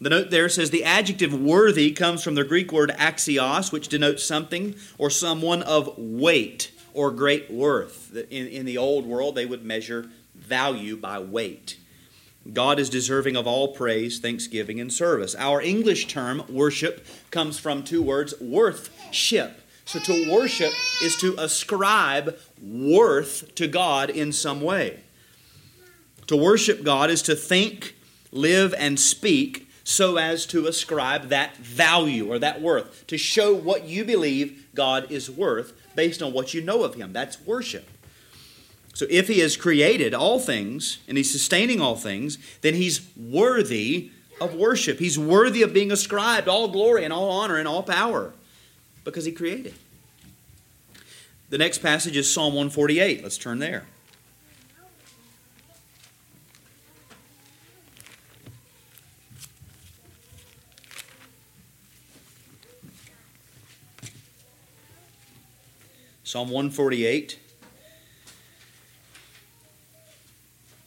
The 0.00 0.10
note 0.10 0.30
there 0.30 0.48
says 0.48 0.70
the 0.70 0.84
adjective 0.84 1.34
worthy 1.34 1.92
comes 1.92 2.24
from 2.24 2.34
the 2.34 2.44
Greek 2.44 2.72
word 2.72 2.90
axios, 2.98 3.70
which 3.70 3.88
denotes 3.88 4.24
something 4.24 4.74
or 4.96 5.10
someone 5.10 5.62
of 5.62 5.92
weight 5.98 6.72
or 6.94 7.10
great 7.10 7.50
worth. 7.50 8.16
In, 8.30 8.46
in 8.46 8.64
the 8.64 8.78
old 8.78 9.04
world, 9.04 9.34
they 9.34 9.44
would 9.44 9.64
measure 9.64 10.08
value 10.34 10.96
by 10.96 11.18
weight. 11.18 11.76
God 12.50 12.80
is 12.80 12.88
deserving 12.88 13.36
of 13.36 13.46
all 13.46 13.68
praise, 13.68 14.18
thanksgiving, 14.18 14.80
and 14.80 14.90
service. 14.90 15.34
Our 15.34 15.60
English 15.60 16.06
term, 16.06 16.44
worship, 16.48 17.06
comes 17.30 17.58
from 17.58 17.82
two 17.82 18.02
words 18.02 18.32
worthship. 18.40 19.60
So 19.84 19.98
to 19.98 20.32
worship 20.32 20.72
is 21.02 21.16
to 21.16 21.34
ascribe 21.36 22.38
worth 22.62 23.54
to 23.56 23.68
God 23.68 24.08
in 24.08 24.32
some 24.32 24.62
way. 24.62 25.00
To 26.28 26.36
worship 26.36 26.84
God 26.84 27.10
is 27.10 27.22
to 27.22 27.34
think, 27.34 27.96
live, 28.32 28.72
and 28.78 28.98
speak 28.98 29.69
so 29.90 30.18
as 30.18 30.46
to 30.46 30.68
ascribe 30.68 31.30
that 31.30 31.56
value 31.56 32.30
or 32.30 32.38
that 32.38 32.62
worth, 32.62 33.04
to 33.08 33.18
show 33.18 33.52
what 33.52 33.84
you 33.84 34.04
believe 34.04 34.68
God 34.72 35.10
is 35.10 35.28
worth 35.28 35.72
based 35.96 36.22
on 36.22 36.32
what 36.32 36.54
you 36.54 36.62
know 36.62 36.84
of 36.84 36.94
Him. 36.94 37.12
That's 37.12 37.44
worship. 37.44 37.88
So 38.94 39.06
if 39.10 39.26
He 39.26 39.40
has 39.40 39.56
created 39.56 40.14
all 40.14 40.38
things 40.38 41.00
and 41.08 41.16
He's 41.16 41.32
sustaining 41.32 41.80
all 41.80 41.96
things, 41.96 42.38
then 42.60 42.74
He's 42.74 43.00
worthy 43.16 44.12
of 44.40 44.54
worship. 44.54 45.00
He's 45.00 45.18
worthy 45.18 45.62
of 45.62 45.74
being 45.74 45.90
ascribed 45.90 46.46
all 46.46 46.68
glory 46.68 47.02
and 47.02 47.12
all 47.12 47.28
honor 47.28 47.56
and 47.56 47.66
all 47.66 47.82
power 47.82 48.32
because 49.02 49.24
He 49.24 49.32
created. 49.32 49.74
The 51.48 51.58
next 51.58 51.78
passage 51.78 52.16
is 52.16 52.32
Psalm 52.32 52.54
148. 52.54 53.24
Let's 53.24 53.38
turn 53.38 53.58
there. 53.58 53.86
Psalm 66.30 66.48
148, 66.48 67.40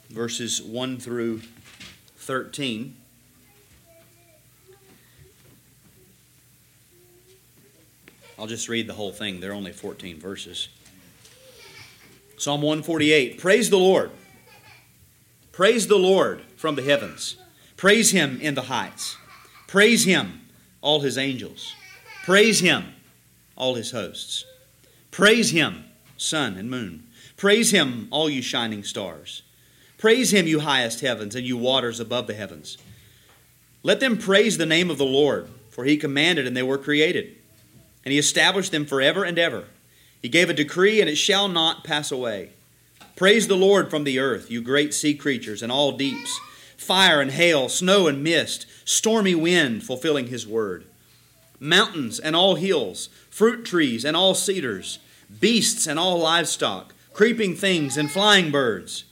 verses 0.10 0.62
1 0.62 0.98
through 1.00 1.42
13. 2.16 2.96
I'll 8.40 8.48
just 8.48 8.70
read 8.70 8.88
the 8.88 8.94
whole 8.94 9.12
thing. 9.12 9.42
There 9.42 9.52
are 9.52 9.54
only 9.54 9.74
14 9.74 10.18
verses. 10.18 10.70
Psalm 12.38 12.62
148 12.62 13.38
Praise 13.38 13.70
the 13.70 13.78
Lord. 13.78 14.12
Praise 15.52 15.88
the 15.88 16.00
Lord 16.00 16.44
from 16.56 16.76
the 16.76 16.84
heavens. 16.84 17.36
Praise 17.76 18.12
him 18.12 18.40
in 18.40 18.56
the 18.56 18.62
heights. 18.62 19.18
Praise 19.68 20.06
him, 20.06 20.48
all 20.80 21.02
his 21.02 21.18
angels. 21.18 21.76
Praise 22.24 22.62
him, 22.62 22.94
all 23.58 23.76
his 23.76 23.92
hosts. 23.92 24.46
Praise 25.14 25.52
him, 25.52 25.86
sun 26.18 26.58
and 26.58 26.72
moon. 26.72 27.04
Praise 27.38 27.70
him, 27.70 28.08
all 28.10 28.32
you 28.32 28.42
shining 28.42 28.84
stars. 28.84 29.44
Praise 30.00 30.34
him, 30.34 30.48
you 30.48 30.62
highest 30.62 31.02
heavens, 31.02 31.36
and 31.36 31.46
you 31.46 31.56
waters 31.56 32.00
above 32.00 32.26
the 32.26 32.34
heavens. 32.34 32.80
Let 33.84 34.00
them 34.00 34.18
praise 34.18 34.58
the 34.58 34.66
name 34.66 34.90
of 34.90 34.98
the 34.98 35.06
Lord, 35.06 35.50
for 35.70 35.86
he 35.86 35.98
commanded, 35.98 36.48
and 36.48 36.58
they 36.58 36.64
were 36.64 36.80
created. 36.80 37.36
And 38.04 38.12
he 38.12 38.18
established 38.18 38.72
them 38.72 38.88
forever 38.88 39.24
and 39.24 39.38
ever. 39.38 39.66
He 40.20 40.30
gave 40.30 40.50
a 40.50 40.54
decree, 40.54 41.00
and 41.00 41.08
it 41.08 41.18
shall 41.18 41.48
not 41.48 41.84
pass 41.84 42.12
away. 42.12 42.50
Praise 43.16 43.48
the 43.48 43.56
Lord 43.56 43.92
from 43.92 44.06
the 44.06 44.18
earth, 44.18 44.50
you 44.50 44.64
great 44.64 44.96
sea 44.96 45.14
creatures 45.14 45.62
and 45.62 45.72
all 45.72 45.92
deeps, 45.92 46.40
fire 46.76 47.22
and 47.22 47.30
hail, 47.30 47.70
snow 47.70 48.08
and 48.08 48.24
mist, 48.24 48.66
stormy 48.84 49.36
wind, 49.36 49.84
fulfilling 49.84 50.30
his 50.30 50.48
word. 50.48 50.86
Mountains 51.60 52.20
and 52.20 52.36
all 52.36 52.56
hills, 52.56 53.10
fruit 53.30 53.64
trees 53.64 54.04
and 54.04 54.18
all 54.18 54.34
cedars, 54.34 54.98
beasts 55.40 55.88
and 55.88 56.00
all 56.00 56.20
livestock, 56.20 56.94
creeping 57.14 57.56
things 57.56 57.98
and 57.98 58.10
flying 58.10 58.52
birds, 58.52 59.06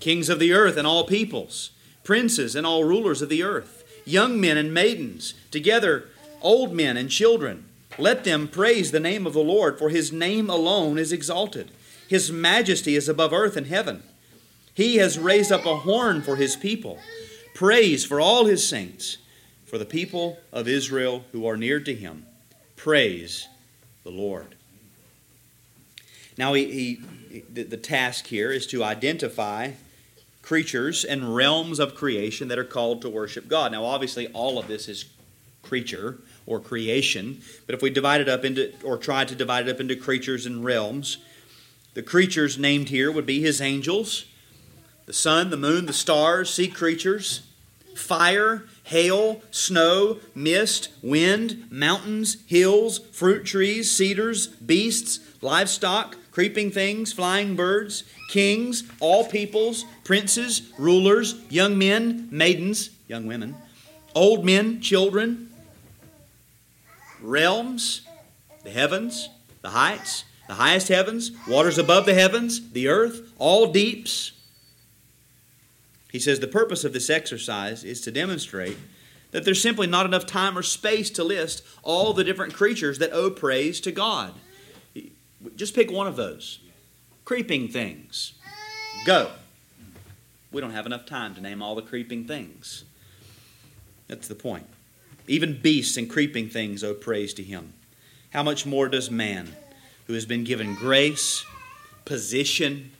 kings 0.00 0.28
of 0.28 0.38
the 0.38 0.52
earth 0.52 0.76
and 0.76 0.86
all 0.86 1.04
peoples, 1.04 1.70
princes 2.04 2.54
and 2.54 2.66
all 2.66 2.84
rulers 2.84 3.22
of 3.22 3.28
the 3.28 3.42
earth, 3.42 3.84
young 4.04 4.40
men 4.40 4.56
and 4.56 4.72
maidens, 4.72 5.34
together 5.50 6.08
old 6.42 6.72
men 6.72 6.96
and 6.96 7.10
children. 7.10 7.64
Let 7.98 8.24
them 8.24 8.48
praise 8.48 8.90
the 8.90 9.00
name 9.00 9.26
of 9.26 9.32
the 9.32 9.40
Lord, 9.40 9.78
for 9.78 9.88
his 9.88 10.12
name 10.12 10.50
alone 10.50 10.98
is 10.98 11.12
exalted. 11.12 11.70
His 12.08 12.30
majesty 12.30 12.94
is 12.94 13.08
above 13.08 13.32
earth 13.32 13.56
and 13.56 13.66
heaven. 13.66 14.02
He 14.74 14.96
has 14.96 15.18
raised 15.18 15.50
up 15.50 15.64
a 15.64 15.76
horn 15.78 16.20
for 16.20 16.36
his 16.36 16.56
people, 16.56 16.98
praise 17.54 18.04
for 18.04 18.20
all 18.20 18.44
his 18.44 18.66
saints, 18.66 19.16
for 19.64 19.78
the 19.78 19.86
people 19.86 20.38
of 20.52 20.68
Israel 20.68 21.24
who 21.32 21.46
are 21.46 21.56
near 21.56 21.80
to 21.80 21.94
him. 21.94 22.26
Praise 22.76 23.48
the 24.04 24.10
Lord. 24.10 24.55
Now, 26.38 26.54
he, 26.54 26.64
he 26.72 27.40
the, 27.52 27.62
the 27.64 27.76
task 27.76 28.26
here 28.26 28.50
is 28.50 28.66
to 28.68 28.84
identify 28.84 29.72
creatures 30.42 31.04
and 31.04 31.34
realms 31.34 31.78
of 31.78 31.94
creation 31.94 32.48
that 32.48 32.58
are 32.58 32.64
called 32.64 33.02
to 33.02 33.08
worship 33.08 33.48
God. 33.48 33.72
Now, 33.72 33.84
obviously, 33.84 34.28
all 34.28 34.58
of 34.58 34.68
this 34.68 34.88
is 34.88 35.06
creature 35.62 36.18
or 36.46 36.60
creation, 36.60 37.40
but 37.66 37.74
if 37.74 37.82
we 37.82 37.90
divide 37.90 38.20
it 38.20 38.28
up 38.28 38.44
into, 38.44 38.72
or 38.84 38.96
try 38.96 39.24
to 39.24 39.34
divide 39.34 39.68
it 39.68 39.74
up 39.74 39.80
into 39.80 39.96
creatures 39.96 40.46
and 40.46 40.64
realms, 40.64 41.18
the 41.94 42.02
creatures 42.02 42.58
named 42.58 42.90
here 42.90 43.10
would 43.10 43.26
be 43.26 43.40
his 43.40 43.60
angels, 43.60 44.26
the 45.06 45.12
sun, 45.12 45.50
the 45.50 45.56
moon, 45.56 45.86
the 45.86 45.92
stars, 45.92 46.50
sea 46.50 46.68
creatures, 46.68 47.42
fire, 47.96 48.64
hail, 48.84 49.42
snow, 49.50 50.18
mist, 50.34 50.88
wind, 51.02 51.66
mountains, 51.70 52.36
hills, 52.46 52.98
fruit 53.12 53.44
trees, 53.44 53.90
cedars, 53.90 54.46
beasts, 54.46 55.20
livestock, 55.42 56.16
creeping 56.30 56.70
things, 56.70 57.12
flying 57.12 57.56
birds, 57.56 58.04
kings, 58.28 58.84
all 59.00 59.24
peoples, 59.24 59.84
princes, 60.04 60.70
rulers, 60.78 61.34
young 61.48 61.78
men, 61.78 62.28
maidens, 62.30 62.90
young 63.08 63.26
women, 63.26 63.56
old 64.14 64.44
men, 64.44 64.80
children, 64.80 65.50
realms, 67.22 68.02
the 68.64 68.70
heavens, 68.70 69.28
the 69.62 69.70
heights, 69.70 70.24
the 70.46 70.54
highest 70.54 70.88
heavens, 70.88 71.32
waters 71.48 71.78
above 71.78 72.06
the 72.06 72.14
heavens, 72.14 72.70
the 72.70 72.88
earth, 72.88 73.32
all 73.38 73.72
deeps. 73.72 74.32
He 76.16 76.20
says 76.20 76.40
the 76.40 76.48
purpose 76.48 76.82
of 76.82 76.94
this 76.94 77.10
exercise 77.10 77.84
is 77.84 78.00
to 78.00 78.10
demonstrate 78.10 78.78
that 79.32 79.44
there's 79.44 79.60
simply 79.60 79.86
not 79.86 80.06
enough 80.06 80.24
time 80.24 80.56
or 80.56 80.62
space 80.62 81.10
to 81.10 81.22
list 81.22 81.62
all 81.82 82.14
the 82.14 82.24
different 82.24 82.54
creatures 82.54 82.98
that 83.00 83.12
owe 83.12 83.28
praise 83.28 83.82
to 83.82 83.92
God. 83.92 84.32
Just 85.56 85.74
pick 85.74 85.90
one 85.90 86.06
of 86.06 86.16
those. 86.16 86.60
Creeping 87.26 87.68
things. 87.68 88.32
Go. 89.04 89.30
We 90.50 90.62
don't 90.62 90.70
have 90.70 90.86
enough 90.86 91.04
time 91.04 91.34
to 91.34 91.42
name 91.42 91.60
all 91.60 91.74
the 91.74 91.82
creeping 91.82 92.24
things. 92.24 92.84
That's 94.08 94.26
the 94.26 94.34
point. 94.34 94.64
Even 95.28 95.60
beasts 95.60 95.98
and 95.98 96.08
creeping 96.08 96.48
things 96.48 96.82
owe 96.82 96.94
praise 96.94 97.34
to 97.34 97.42
Him. 97.42 97.74
How 98.30 98.42
much 98.42 98.64
more 98.64 98.88
does 98.88 99.10
man, 99.10 99.54
who 100.06 100.14
has 100.14 100.24
been 100.24 100.44
given 100.44 100.76
grace, 100.76 101.44
position, 102.06 102.92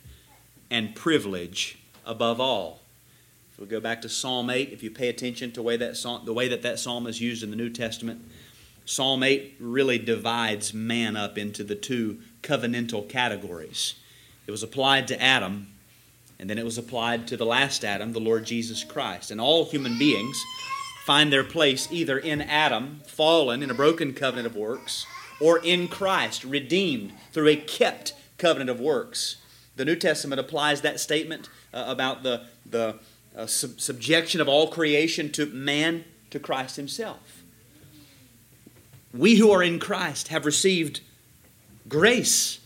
and 0.71 0.95
privilege 0.95 1.79
above 2.05 2.43
all? 2.43 2.83
If 3.57 3.61
we 3.61 3.67
go 3.69 3.81
back 3.81 4.03
to 4.03 4.09
Psalm 4.11 4.51
8, 4.51 4.71
if 4.71 4.83
you 4.83 4.91
pay 4.91 5.09
attention 5.09 5.49
to 5.53 5.55
the 5.55 5.63
way 5.63 5.79
that 5.79 5.97
psalm, 5.97 6.27
the 6.27 6.35
way 6.35 6.47
that, 6.49 6.61
that 6.61 6.79
psalm 6.79 7.07
is 7.07 7.23
used 7.23 7.43
in 7.43 7.49
the 7.49 7.57
New 7.57 7.71
Testament, 7.71 8.21
Psalm 8.85 9.23
8 9.23 9.57
really 9.59 9.97
divides 9.97 10.75
man 10.75 11.17
up 11.17 11.39
into 11.39 11.65
the 11.65 11.75
two 11.75 12.19
covenantal 12.43 13.09
categories. 13.09 13.95
It 14.47 14.51
was 14.51 14.63
applied 14.63 15.09
to 15.09 15.23
Adam, 15.23 15.69
and 16.39 16.51
then 16.51 16.59
it 16.59 16.67
was 16.67 16.77
applied 16.77 17.27
to 17.29 17.39
the 17.39 17.47
last 17.47 17.83
Adam, 17.83 18.13
the 18.13 18.21
Lord 18.21 18.45
Jesus 18.45 18.85
Christ. 18.85 19.31
And 19.31 19.41
all 19.41 19.65
human 19.65 19.99
beings 19.99 20.39
find 21.07 21.33
their 21.33 21.43
place 21.43 21.89
either 21.91 22.19
in 22.19 22.43
Adam, 22.43 23.01
fallen 23.07 23.63
in 23.63 23.71
a 23.71 23.75
broken 23.75 24.13
covenant 24.13 24.49
of 24.49 24.55
works, 24.55 25.07
or 25.41 25.61
in 25.61 25.89
Christ, 25.89 26.45
redeemed 26.45 27.15
through 27.33 27.49
a 27.49 27.57
kept 27.57 28.13
covenant 28.37 28.69
of 28.69 28.81
works. 28.81 29.37
The 29.77 29.87
New 29.87 29.97
Testament 29.97 30.41
applies 30.41 30.83
that 30.83 31.01
statement 31.01 31.49
uh, 31.73 31.87
about 31.89 32.23
the, 32.23 32.43
the 32.69 32.99
uh, 33.37 33.47
sub- 33.47 33.81
subjection 33.81 34.41
of 34.41 34.49
all 34.49 34.69
creation 34.69 35.31
to 35.33 35.47
man 35.47 36.05
to 36.31 36.39
Christ 36.39 36.77
Himself. 36.77 37.43
We 39.13 39.37
who 39.37 39.51
are 39.51 39.63
in 39.63 39.79
Christ 39.79 40.29
have 40.29 40.47
received 40.47 41.01
grace, 41.89 42.59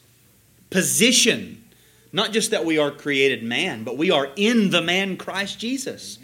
position, 0.70 1.64
not 2.12 2.32
just 2.32 2.50
that 2.50 2.64
we 2.64 2.78
are 2.78 2.90
created 2.90 3.42
man, 3.42 3.84
but 3.84 3.96
we 3.98 4.10
are 4.10 4.28
in 4.36 4.70
the 4.70 4.82
man 4.82 5.16
Christ 5.16 5.58
Jesus. 5.58 6.18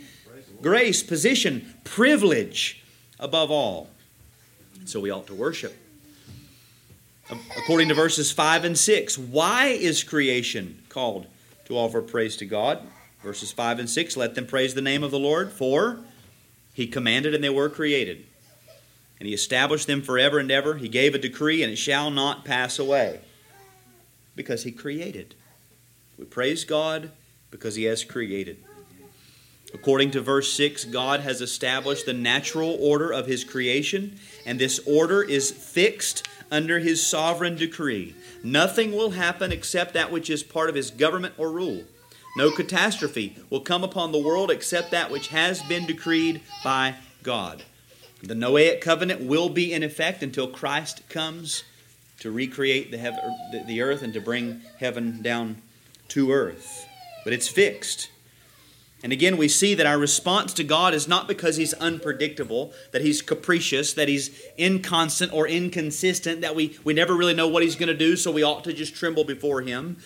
Grace, 0.62 1.02
position, 1.02 1.74
privilege 1.84 2.82
above 3.20 3.50
all. 3.50 3.90
So 4.84 5.00
we 5.00 5.10
ought 5.10 5.26
to 5.26 5.34
worship. 5.34 5.76
According 7.58 7.88
to 7.88 7.94
verses 7.94 8.30
5 8.30 8.64
and 8.64 8.78
6, 8.78 9.18
why 9.18 9.66
is 9.66 10.04
creation 10.04 10.82
called 10.88 11.26
to 11.66 11.76
offer 11.76 12.00
praise 12.00 12.36
to 12.36 12.46
God? 12.46 12.80
Verses 13.26 13.50
5 13.50 13.80
and 13.80 13.90
6 13.90 14.16
Let 14.16 14.36
them 14.36 14.46
praise 14.46 14.74
the 14.74 14.80
name 14.80 15.02
of 15.02 15.10
the 15.10 15.18
Lord, 15.18 15.50
for 15.50 15.98
he 16.72 16.86
commanded 16.86 17.34
and 17.34 17.42
they 17.42 17.50
were 17.50 17.68
created. 17.68 18.24
And 19.18 19.26
he 19.26 19.34
established 19.34 19.88
them 19.88 20.00
forever 20.00 20.38
and 20.38 20.48
ever. 20.48 20.76
He 20.76 20.88
gave 20.88 21.12
a 21.12 21.18
decree 21.18 21.64
and 21.64 21.72
it 21.72 21.76
shall 21.76 22.12
not 22.12 22.44
pass 22.44 22.78
away. 22.78 23.18
Because 24.36 24.62
he 24.62 24.70
created. 24.70 25.34
We 26.16 26.24
praise 26.24 26.64
God 26.64 27.10
because 27.50 27.74
he 27.74 27.82
has 27.84 28.04
created. 28.04 28.58
According 29.74 30.12
to 30.12 30.20
verse 30.20 30.52
6, 30.52 30.84
God 30.84 31.18
has 31.18 31.40
established 31.40 32.06
the 32.06 32.12
natural 32.12 32.78
order 32.80 33.10
of 33.10 33.26
his 33.26 33.42
creation, 33.42 34.20
and 34.44 34.60
this 34.60 34.78
order 34.86 35.20
is 35.20 35.50
fixed 35.50 36.28
under 36.52 36.78
his 36.78 37.04
sovereign 37.04 37.56
decree. 37.56 38.14
Nothing 38.44 38.92
will 38.92 39.10
happen 39.10 39.50
except 39.50 39.94
that 39.94 40.12
which 40.12 40.30
is 40.30 40.44
part 40.44 40.68
of 40.68 40.76
his 40.76 40.92
government 40.92 41.34
or 41.36 41.50
rule. 41.50 41.82
No 42.36 42.50
catastrophe 42.50 43.34
will 43.48 43.60
come 43.60 43.82
upon 43.82 44.12
the 44.12 44.18
world 44.18 44.50
except 44.50 44.90
that 44.90 45.10
which 45.10 45.28
has 45.28 45.62
been 45.62 45.86
decreed 45.86 46.42
by 46.62 46.96
God. 47.22 47.62
The 48.22 48.34
Noahic 48.34 48.82
covenant 48.82 49.22
will 49.22 49.48
be 49.48 49.72
in 49.72 49.82
effect 49.82 50.22
until 50.22 50.46
Christ 50.46 51.08
comes 51.08 51.64
to 52.20 52.30
recreate 52.30 52.90
the, 52.90 52.98
heaven, 52.98 53.20
er, 53.54 53.64
the 53.66 53.80
earth 53.80 54.02
and 54.02 54.12
to 54.12 54.20
bring 54.20 54.60
heaven 54.78 55.22
down 55.22 55.62
to 56.08 56.30
earth. 56.30 56.86
But 57.24 57.32
it's 57.32 57.48
fixed. 57.48 58.10
And 59.02 59.12
again, 59.12 59.36
we 59.36 59.48
see 59.48 59.74
that 59.74 59.86
our 59.86 59.98
response 59.98 60.52
to 60.54 60.64
God 60.64 60.92
is 60.92 61.08
not 61.08 61.28
because 61.28 61.56
He's 61.56 61.74
unpredictable, 61.74 62.72
that 62.92 63.02
He's 63.02 63.22
capricious, 63.22 63.94
that 63.94 64.08
He's 64.08 64.42
inconstant 64.58 65.32
or 65.32 65.46
inconsistent, 65.46 66.40
that 66.42 66.54
we, 66.54 66.78
we 66.84 66.92
never 66.92 67.14
really 67.14 67.34
know 67.34 67.48
what 67.48 67.62
He's 67.62 67.76
going 67.76 67.88
to 67.88 67.94
do, 67.94 68.16
so 68.16 68.30
we 68.30 68.42
ought 68.42 68.64
to 68.64 68.72
just 68.72 68.94
tremble 68.94 69.24
before 69.24 69.62
Him. 69.62 69.98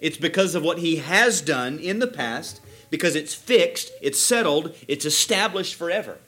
It's 0.00 0.16
because 0.16 0.54
of 0.54 0.62
what 0.62 0.78
He 0.78 0.96
has 0.96 1.40
done 1.40 1.78
in 1.78 1.98
the 1.98 2.06
past, 2.06 2.60
because 2.90 3.16
it's 3.16 3.34
fixed, 3.34 3.90
it's 4.00 4.20
settled, 4.20 4.74
it's 4.88 5.04
established 5.04 5.74
forever. 5.74 6.18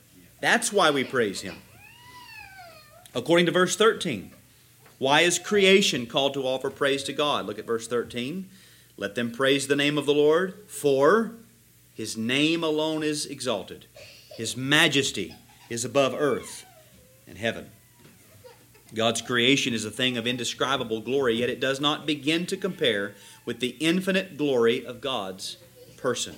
That's 0.41 0.73
why 0.73 0.91
we 0.91 1.05
praise 1.05 1.43
Him. 1.43 1.57
According 3.15 3.47
to 3.47 3.53
verse 3.53 3.77
13, 3.77 4.31
why 4.99 5.21
is 5.21 5.39
creation 5.39 6.07
called 6.07 6.35
to 6.35 6.47
offer 6.47 6.71
praise 6.71 7.03
to 7.05 7.13
God? 7.13 7.47
Look 7.47 7.59
at 7.59 7.67
verse 7.67 7.87
13. 7.87 8.49
Let 8.97 9.15
them 9.15 9.31
praise 9.31 9.69
the 9.69 9.77
name 9.77 9.97
of 9.97 10.07
the 10.07 10.15
Lord, 10.15 10.55
for 10.67 11.33
His 11.95 12.17
name 12.17 12.65
alone 12.65 13.03
is 13.03 13.27
exalted. 13.27 13.87
His 14.37 14.57
majesty 14.57 15.35
is 15.69 15.85
above 15.85 16.15
earth 16.17 16.65
and 17.27 17.39
heaven. 17.39 17.71
God's 18.95 19.21
creation 19.21 19.75
is 19.75 19.85
a 19.85 19.91
thing 19.91 20.17
of 20.17 20.27
indescribable 20.27 21.01
glory, 21.01 21.35
yet 21.37 21.51
it 21.51 21.61
does 21.61 21.81
not 21.81 22.07
begin 22.07 22.47
to 22.47 22.57
compare 22.57 23.15
with 23.49 23.61
the 23.61 23.79
infinite 23.81 24.37
glory 24.37 24.85
of 24.85 25.01
God's 25.01 25.57
person. 25.97 26.37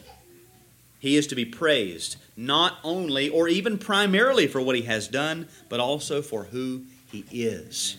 He 1.01 1.17
is 1.17 1.27
to 1.27 1.35
be 1.35 1.45
praised 1.45 2.15
not 2.37 2.79
only 2.85 3.29
or 3.29 3.49
even 3.49 3.79
primarily 3.79 4.47
for 4.47 4.61
what 4.61 4.77
he 4.77 4.83
has 4.83 5.09
done, 5.09 5.49
but 5.69 5.81
also 5.81 6.23
for 6.23 6.45
who 6.45 6.85
he 7.11 7.25
is. 7.33 7.97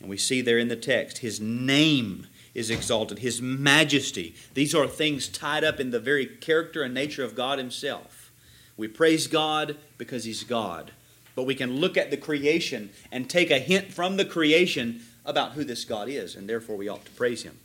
And 0.00 0.10
we 0.10 0.16
see 0.16 0.40
there 0.40 0.58
in 0.58 0.66
the 0.66 0.74
text, 0.74 1.18
his 1.18 1.40
name 1.40 2.26
is 2.52 2.68
exalted, 2.68 3.20
his 3.20 3.40
majesty. 3.40 4.34
These 4.54 4.74
are 4.74 4.88
things 4.88 5.28
tied 5.28 5.62
up 5.62 5.78
in 5.78 5.92
the 5.92 6.00
very 6.00 6.26
character 6.26 6.82
and 6.82 6.92
nature 6.92 7.22
of 7.22 7.36
God 7.36 7.60
himself. 7.60 8.32
We 8.76 8.88
praise 8.88 9.28
God 9.28 9.76
because 9.98 10.24
he's 10.24 10.42
God. 10.42 10.90
But 11.36 11.44
we 11.44 11.54
can 11.54 11.76
look 11.76 11.96
at 11.96 12.10
the 12.10 12.16
creation 12.16 12.90
and 13.12 13.30
take 13.30 13.52
a 13.52 13.60
hint 13.60 13.92
from 13.92 14.16
the 14.16 14.24
creation 14.24 15.02
about 15.24 15.52
who 15.52 15.62
this 15.62 15.84
God 15.84 16.08
is, 16.08 16.34
and 16.34 16.48
therefore 16.48 16.76
we 16.76 16.88
ought 16.88 17.04
to 17.04 17.12
praise 17.12 17.44
him. 17.44 17.56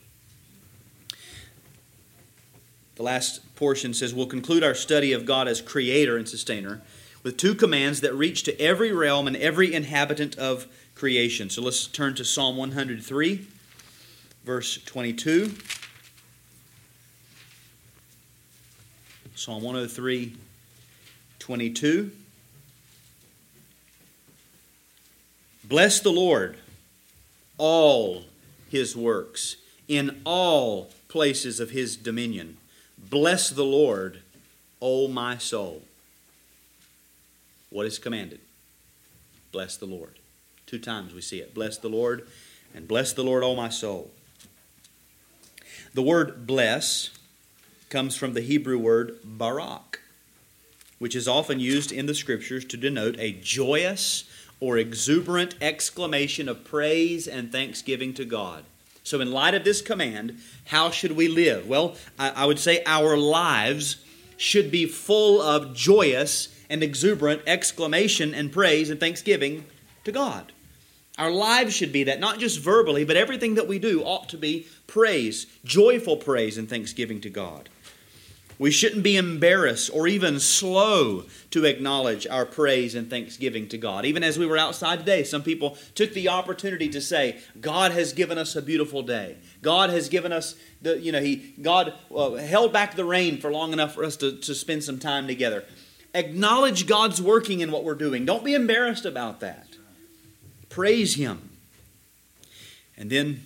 The 2.99 3.03
last 3.03 3.55
portion 3.55 3.93
says 3.93 4.13
we'll 4.13 4.27
conclude 4.27 4.61
our 4.61 4.75
study 4.75 5.13
of 5.13 5.25
God 5.25 5.47
as 5.47 5.61
creator 5.61 6.17
and 6.17 6.27
sustainer 6.27 6.81
with 7.23 7.37
two 7.37 7.55
commands 7.55 8.01
that 8.01 8.13
reach 8.13 8.43
to 8.43 8.61
every 8.61 8.91
realm 8.91 9.25
and 9.25 9.37
every 9.37 9.73
inhabitant 9.73 10.37
of 10.37 10.67
creation. 10.95 11.49
So 11.49 11.61
let's 11.61 11.87
turn 11.87 12.13
to 12.15 12.25
Psalm 12.25 12.57
103, 12.57 13.47
verse 14.43 14.83
22. 14.83 15.55
Psalm 19.33 19.63
103, 19.63 20.35
22. 21.39 22.11
Bless 25.63 26.01
the 26.01 26.11
Lord, 26.11 26.57
all 27.57 28.25
his 28.69 28.93
works, 28.93 29.55
in 29.87 30.19
all 30.25 30.89
places 31.07 31.61
of 31.61 31.69
his 31.69 31.95
dominion. 31.95 32.57
Bless 33.09 33.49
the 33.49 33.63
Lord, 33.63 34.21
O 34.81 35.07
my 35.07 35.37
soul. 35.37 35.83
What 37.69 37.85
is 37.85 37.99
commanded? 37.99 38.39
Bless 39.51 39.77
the 39.77 39.85
Lord. 39.85 40.15
Two 40.65 40.79
times 40.79 41.13
we 41.13 41.21
see 41.21 41.39
it. 41.39 41.53
Bless 41.53 41.77
the 41.77 41.89
Lord, 41.89 42.27
and 42.75 42.87
bless 42.87 43.13
the 43.13 43.23
Lord, 43.23 43.43
O 43.43 43.55
my 43.55 43.69
soul. 43.69 44.11
The 45.93 46.03
word 46.03 46.45
bless 46.45 47.09
comes 47.89 48.15
from 48.15 48.33
the 48.33 48.41
Hebrew 48.41 48.77
word 48.77 49.17
barak, 49.23 50.01
which 50.99 51.15
is 51.15 51.27
often 51.27 51.59
used 51.59 51.91
in 51.91 52.05
the 52.05 52.13
scriptures 52.13 52.63
to 52.65 52.77
denote 52.77 53.15
a 53.17 53.31
joyous 53.31 54.25
or 54.59 54.77
exuberant 54.77 55.55
exclamation 55.61 56.47
of 56.47 56.63
praise 56.63 57.27
and 57.27 57.51
thanksgiving 57.51 58.13
to 58.13 58.25
God. 58.25 58.65
So, 59.09 59.21
in 59.21 59.31
light 59.31 59.55
of 59.55 59.63
this 59.63 59.81
command, 59.81 60.37
how 60.65 60.91
should 60.91 61.13
we 61.13 61.27
live? 61.27 61.67
Well, 61.67 61.95
I, 62.19 62.29
I 62.29 62.45
would 62.45 62.59
say 62.59 62.83
our 62.85 63.17
lives 63.17 64.05
should 64.37 64.69
be 64.69 64.85
full 64.85 65.41
of 65.41 65.73
joyous 65.73 66.55
and 66.69 66.83
exuberant 66.83 67.41
exclamation 67.47 68.35
and 68.35 68.51
praise 68.51 68.91
and 68.91 68.99
thanksgiving 68.99 69.65
to 70.03 70.11
God. 70.11 70.51
Our 71.17 71.31
lives 71.31 71.75
should 71.75 71.91
be 71.91 72.03
that, 72.03 72.19
not 72.19 72.37
just 72.37 72.59
verbally, 72.59 73.03
but 73.03 73.17
everything 73.17 73.55
that 73.55 73.67
we 73.67 73.79
do 73.79 74.03
ought 74.03 74.29
to 74.29 74.37
be 74.37 74.67
praise, 74.85 75.47
joyful 75.65 76.17
praise 76.17 76.59
and 76.59 76.69
thanksgiving 76.69 77.19
to 77.21 77.31
God. 77.31 77.67
We 78.59 78.71
shouldn't 78.71 79.03
be 79.03 79.15
embarrassed 79.15 79.89
or 79.93 80.05
even 80.05 80.41
slow 80.41 81.23
to 81.51 81.63
acknowledge 81.63 82.27
our 82.27 82.45
praise 82.45 82.93
and 82.93 83.09
thanksgiving 83.09 83.69
to 83.69 83.77
God. 83.77 84.05
Even 84.05 84.21
as 84.21 84.37
we 84.37 84.45
were 84.45 84.57
outside 84.57 84.99
today, 84.99 85.23
some 85.23 85.43
people 85.43 85.77
took 85.95 86.13
the 86.13 86.27
opportunity 86.27 86.89
to 86.89 86.99
say, 86.99 87.39
God 87.61 87.93
has 87.93 88.11
given 88.11 88.37
us 88.37 88.57
a 88.57 88.61
beautiful 88.61 89.01
day. 89.01 89.37
God 89.61 89.91
has 89.91 90.09
given 90.09 90.33
us 90.33 90.55
the, 90.81 90.99
you 90.99 91.13
know, 91.13 91.21
He, 91.21 91.53
God 91.61 91.93
uh, 92.13 92.31
held 92.31 92.73
back 92.73 92.95
the 92.95 93.05
rain 93.05 93.39
for 93.39 93.49
long 93.49 93.71
enough 93.71 93.95
for 93.95 94.03
us 94.03 94.17
to, 94.17 94.33
to 94.33 94.53
spend 94.53 94.83
some 94.83 94.99
time 94.99 95.25
together. 95.25 95.63
Acknowledge 96.13 96.85
God's 96.85 97.21
working 97.21 97.61
in 97.61 97.71
what 97.71 97.85
we're 97.85 97.95
doing. 97.95 98.25
Don't 98.25 98.43
be 98.43 98.55
embarrassed 98.55 99.05
about 99.05 99.39
that. 99.39 99.67
Praise 100.67 101.15
Him. 101.15 101.49
And 102.97 103.09
then 103.09 103.45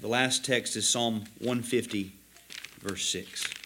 the 0.00 0.08
last 0.08 0.46
text 0.46 0.76
is 0.76 0.88
Psalm 0.88 1.24
150, 1.40 2.12
verse 2.80 3.06
6. 3.06 3.57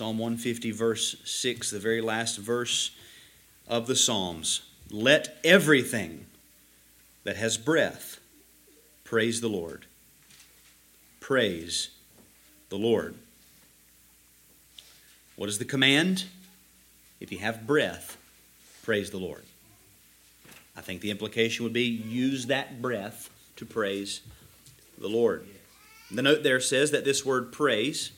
Psalm 0.00 0.16
150, 0.16 0.70
verse 0.70 1.16
6, 1.26 1.72
the 1.72 1.78
very 1.78 2.00
last 2.00 2.38
verse 2.38 2.92
of 3.68 3.86
the 3.86 3.94
Psalms. 3.94 4.62
Let 4.90 5.36
everything 5.44 6.24
that 7.24 7.36
has 7.36 7.58
breath 7.58 8.18
praise 9.04 9.42
the 9.42 9.50
Lord. 9.50 9.84
Praise 11.20 11.90
the 12.70 12.78
Lord. 12.78 13.14
What 15.36 15.50
is 15.50 15.58
the 15.58 15.66
command? 15.66 16.24
If 17.20 17.30
you 17.30 17.36
have 17.40 17.66
breath, 17.66 18.16
praise 18.82 19.10
the 19.10 19.18
Lord. 19.18 19.42
I 20.78 20.80
think 20.80 21.02
the 21.02 21.10
implication 21.10 21.64
would 21.64 21.74
be 21.74 21.84
use 21.84 22.46
that 22.46 22.80
breath 22.80 23.28
to 23.56 23.66
praise 23.66 24.22
the 24.98 25.08
Lord. 25.08 25.46
The 26.10 26.22
note 26.22 26.42
there 26.42 26.58
says 26.58 26.90
that 26.92 27.04
this 27.04 27.22
word 27.22 27.52
praise 27.52 28.12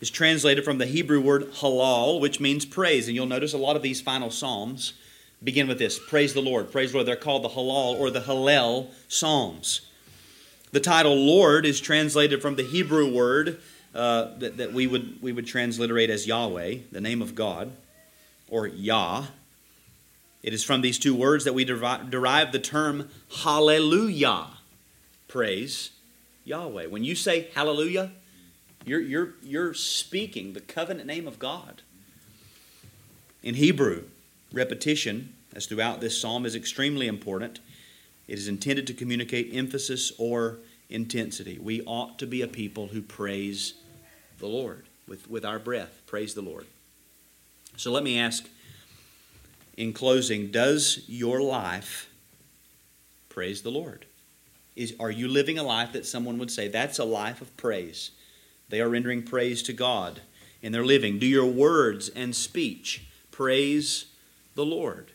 is 0.00 0.10
translated 0.10 0.64
from 0.64 0.78
the 0.78 0.86
Hebrew 0.86 1.20
word 1.20 1.52
halal, 1.54 2.20
which 2.20 2.40
means 2.40 2.64
praise. 2.64 3.06
And 3.06 3.14
you'll 3.14 3.26
notice 3.26 3.52
a 3.52 3.58
lot 3.58 3.76
of 3.76 3.82
these 3.82 4.00
final 4.00 4.30
psalms 4.30 4.94
begin 5.42 5.68
with 5.68 5.78
this 5.78 5.98
praise 5.98 6.34
the 6.34 6.40
Lord, 6.42 6.72
praise 6.72 6.92
the 6.92 6.98
Lord. 6.98 7.06
They're 7.06 7.16
called 7.16 7.44
the 7.44 7.50
halal 7.50 7.98
or 7.98 8.10
the 8.10 8.20
hallel 8.20 8.88
psalms. 9.08 9.82
The 10.72 10.80
title 10.80 11.14
Lord 11.14 11.66
is 11.66 11.80
translated 11.80 12.42
from 12.42 12.56
the 12.56 12.64
Hebrew 12.64 13.12
word 13.12 13.60
uh, 13.94 14.36
that, 14.38 14.56
that 14.56 14.72
we, 14.72 14.86
would, 14.86 15.22
we 15.22 15.30
would 15.30 15.46
transliterate 15.46 16.10
as 16.10 16.26
Yahweh, 16.26 16.78
the 16.90 17.00
name 17.00 17.22
of 17.22 17.34
God, 17.34 17.72
or 18.48 18.66
Yah. 18.66 19.26
It 20.42 20.52
is 20.52 20.64
from 20.64 20.80
these 20.80 20.98
two 20.98 21.14
words 21.14 21.44
that 21.44 21.54
we 21.54 21.64
derive 21.64 22.52
the 22.52 22.58
term 22.58 23.08
hallelujah, 23.42 24.48
praise 25.28 25.90
Yahweh. 26.44 26.86
When 26.86 27.04
you 27.04 27.14
say 27.14 27.48
hallelujah, 27.54 28.10
you're, 28.84 29.00
you're, 29.00 29.34
you're 29.42 29.74
speaking 29.74 30.52
the 30.52 30.60
covenant 30.60 31.06
name 31.06 31.26
of 31.26 31.38
God. 31.38 31.82
In 33.42 33.54
Hebrew, 33.54 34.04
repetition, 34.52 35.34
as 35.54 35.66
throughout 35.66 36.00
this 36.00 36.20
psalm, 36.20 36.46
is 36.46 36.54
extremely 36.54 37.06
important. 37.06 37.60
It 38.26 38.38
is 38.38 38.48
intended 38.48 38.86
to 38.86 38.94
communicate 38.94 39.54
emphasis 39.54 40.12
or 40.18 40.58
intensity. 40.88 41.58
We 41.58 41.82
ought 41.82 42.18
to 42.18 42.26
be 42.26 42.42
a 42.42 42.48
people 42.48 42.88
who 42.88 43.02
praise 43.02 43.74
the 44.38 44.46
Lord 44.46 44.86
with, 45.06 45.28
with 45.28 45.44
our 45.44 45.58
breath. 45.58 46.02
Praise 46.06 46.34
the 46.34 46.42
Lord. 46.42 46.66
So 47.76 47.90
let 47.90 48.04
me 48.04 48.18
ask 48.18 48.48
in 49.76 49.92
closing, 49.92 50.50
does 50.50 51.02
your 51.06 51.40
life 51.40 52.08
praise 53.28 53.62
the 53.62 53.70
Lord? 53.70 54.06
Is, 54.76 54.94
are 54.98 55.10
you 55.10 55.28
living 55.28 55.58
a 55.58 55.62
life 55.62 55.92
that 55.92 56.06
someone 56.06 56.38
would 56.38 56.50
say, 56.50 56.68
that's 56.68 56.98
a 56.98 57.04
life 57.04 57.40
of 57.40 57.56
praise? 57.56 58.10
They 58.68 58.80
are 58.80 58.88
rendering 58.88 59.22
praise 59.22 59.62
to 59.64 59.72
God 59.72 60.20
in 60.62 60.72
their 60.72 60.84
living. 60.84 61.18
Do 61.18 61.26
your 61.26 61.46
words 61.46 62.08
and 62.08 62.34
speech 62.34 63.04
praise 63.30 64.06
the 64.54 64.64
Lord? 64.64 65.12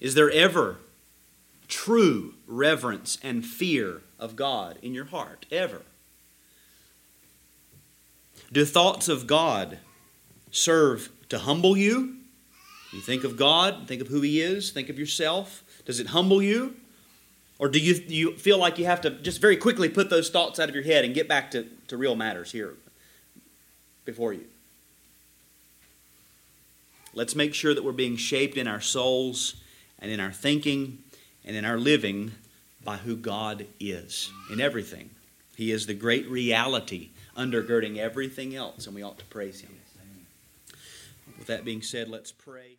Is 0.00 0.14
there 0.14 0.30
ever 0.30 0.78
true 1.68 2.34
reverence 2.46 3.18
and 3.22 3.44
fear 3.44 4.02
of 4.18 4.36
God 4.36 4.78
in 4.82 4.94
your 4.94 5.06
heart? 5.06 5.46
Ever? 5.50 5.82
Do 8.52 8.64
thoughts 8.64 9.08
of 9.08 9.26
God 9.26 9.78
serve 10.50 11.10
to 11.28 11.40
humble 11.40 11.76
you 11.76 12.16
you 12.96 13.02
think 13.02 13.24
of 13.24 13.36
God, 13.36 13.86
think 13.86 14.00
of 14.00 14.08
who 14.08 14.22
He 14.22 14.40
is, 14.40 14.70
think 14.70 14.88
of 14.88 14.98
yourself. 14.98 15.62
Does 15.84 16.00
it 16.00 16.08
humble 16.08 16.42
you? 16.42 16.76
Or 17.58 17.68
do 17.68 17.78
you, 17.78 17.94
you 18.06 18.36
feel 18.36 18.58
like 18.58 18.78
you 18.78 18.84
have 18.84 19.00
to 19.02 19.10
just 19.10 19.40
very 19.40 19.56
quickly 19.56 19.88
put 19.88 20.10
those 20.10 20.28
thoughts 20.28 20.58
out 20.58 20.68
of 20.68 20.74
your 20.74 20.84
head 20.84 21.04
and 21.04 21.14
get 21.14 21.28
back 21.28 21.50
to, 21.52 21.66
to 21.88 21.96
real 21.96 22.14
matters 22.14 22.52
here 22.52 22.74
before 24.04 24.32
you? 24.32 24.44
Let's 27.14 27.34
make 27.34 27.54
sure 27.54 27.74
that 27.74 27.82
we're 27.82 27.92
being 27.92 28.16
shaped 28.16 28.58
in 28.58 28.68
our 28.68 28.82
souls 28.82 29.56
and 29.98 30.10
in 30.10 30.20
our 30.20 30.32
thinking 30.32 30.98
and 31.46 31.56
in 31.56 31.64
our 31.64 31.78
living 31.78 32.32
by 32.84 32.98
who 32.98 33.16
God 33.16 33.66
is 33.80 34.30
in 34.52 34.60
everything. 34.60 35.10
He 35.56 35.72
is 35.72 35.86
the 35.86 35.94
great 35.94 36.28
reality 36.28 37.08
undergirding 37.36 37.96
everything 37.96 38.54
else, 38.54 38.86
and 38.86 38.94
we 38.94 39.02
ought 39.02 39.18
to 39.18 39.24
praise 39.26 39.60
Him. 39.60 39.70
With 41.38 41.46
that 41.48 41.64
being 41.64 41.82
said, 41.82 42.08
let's 42.08 42.32
pray. 42.32 42.76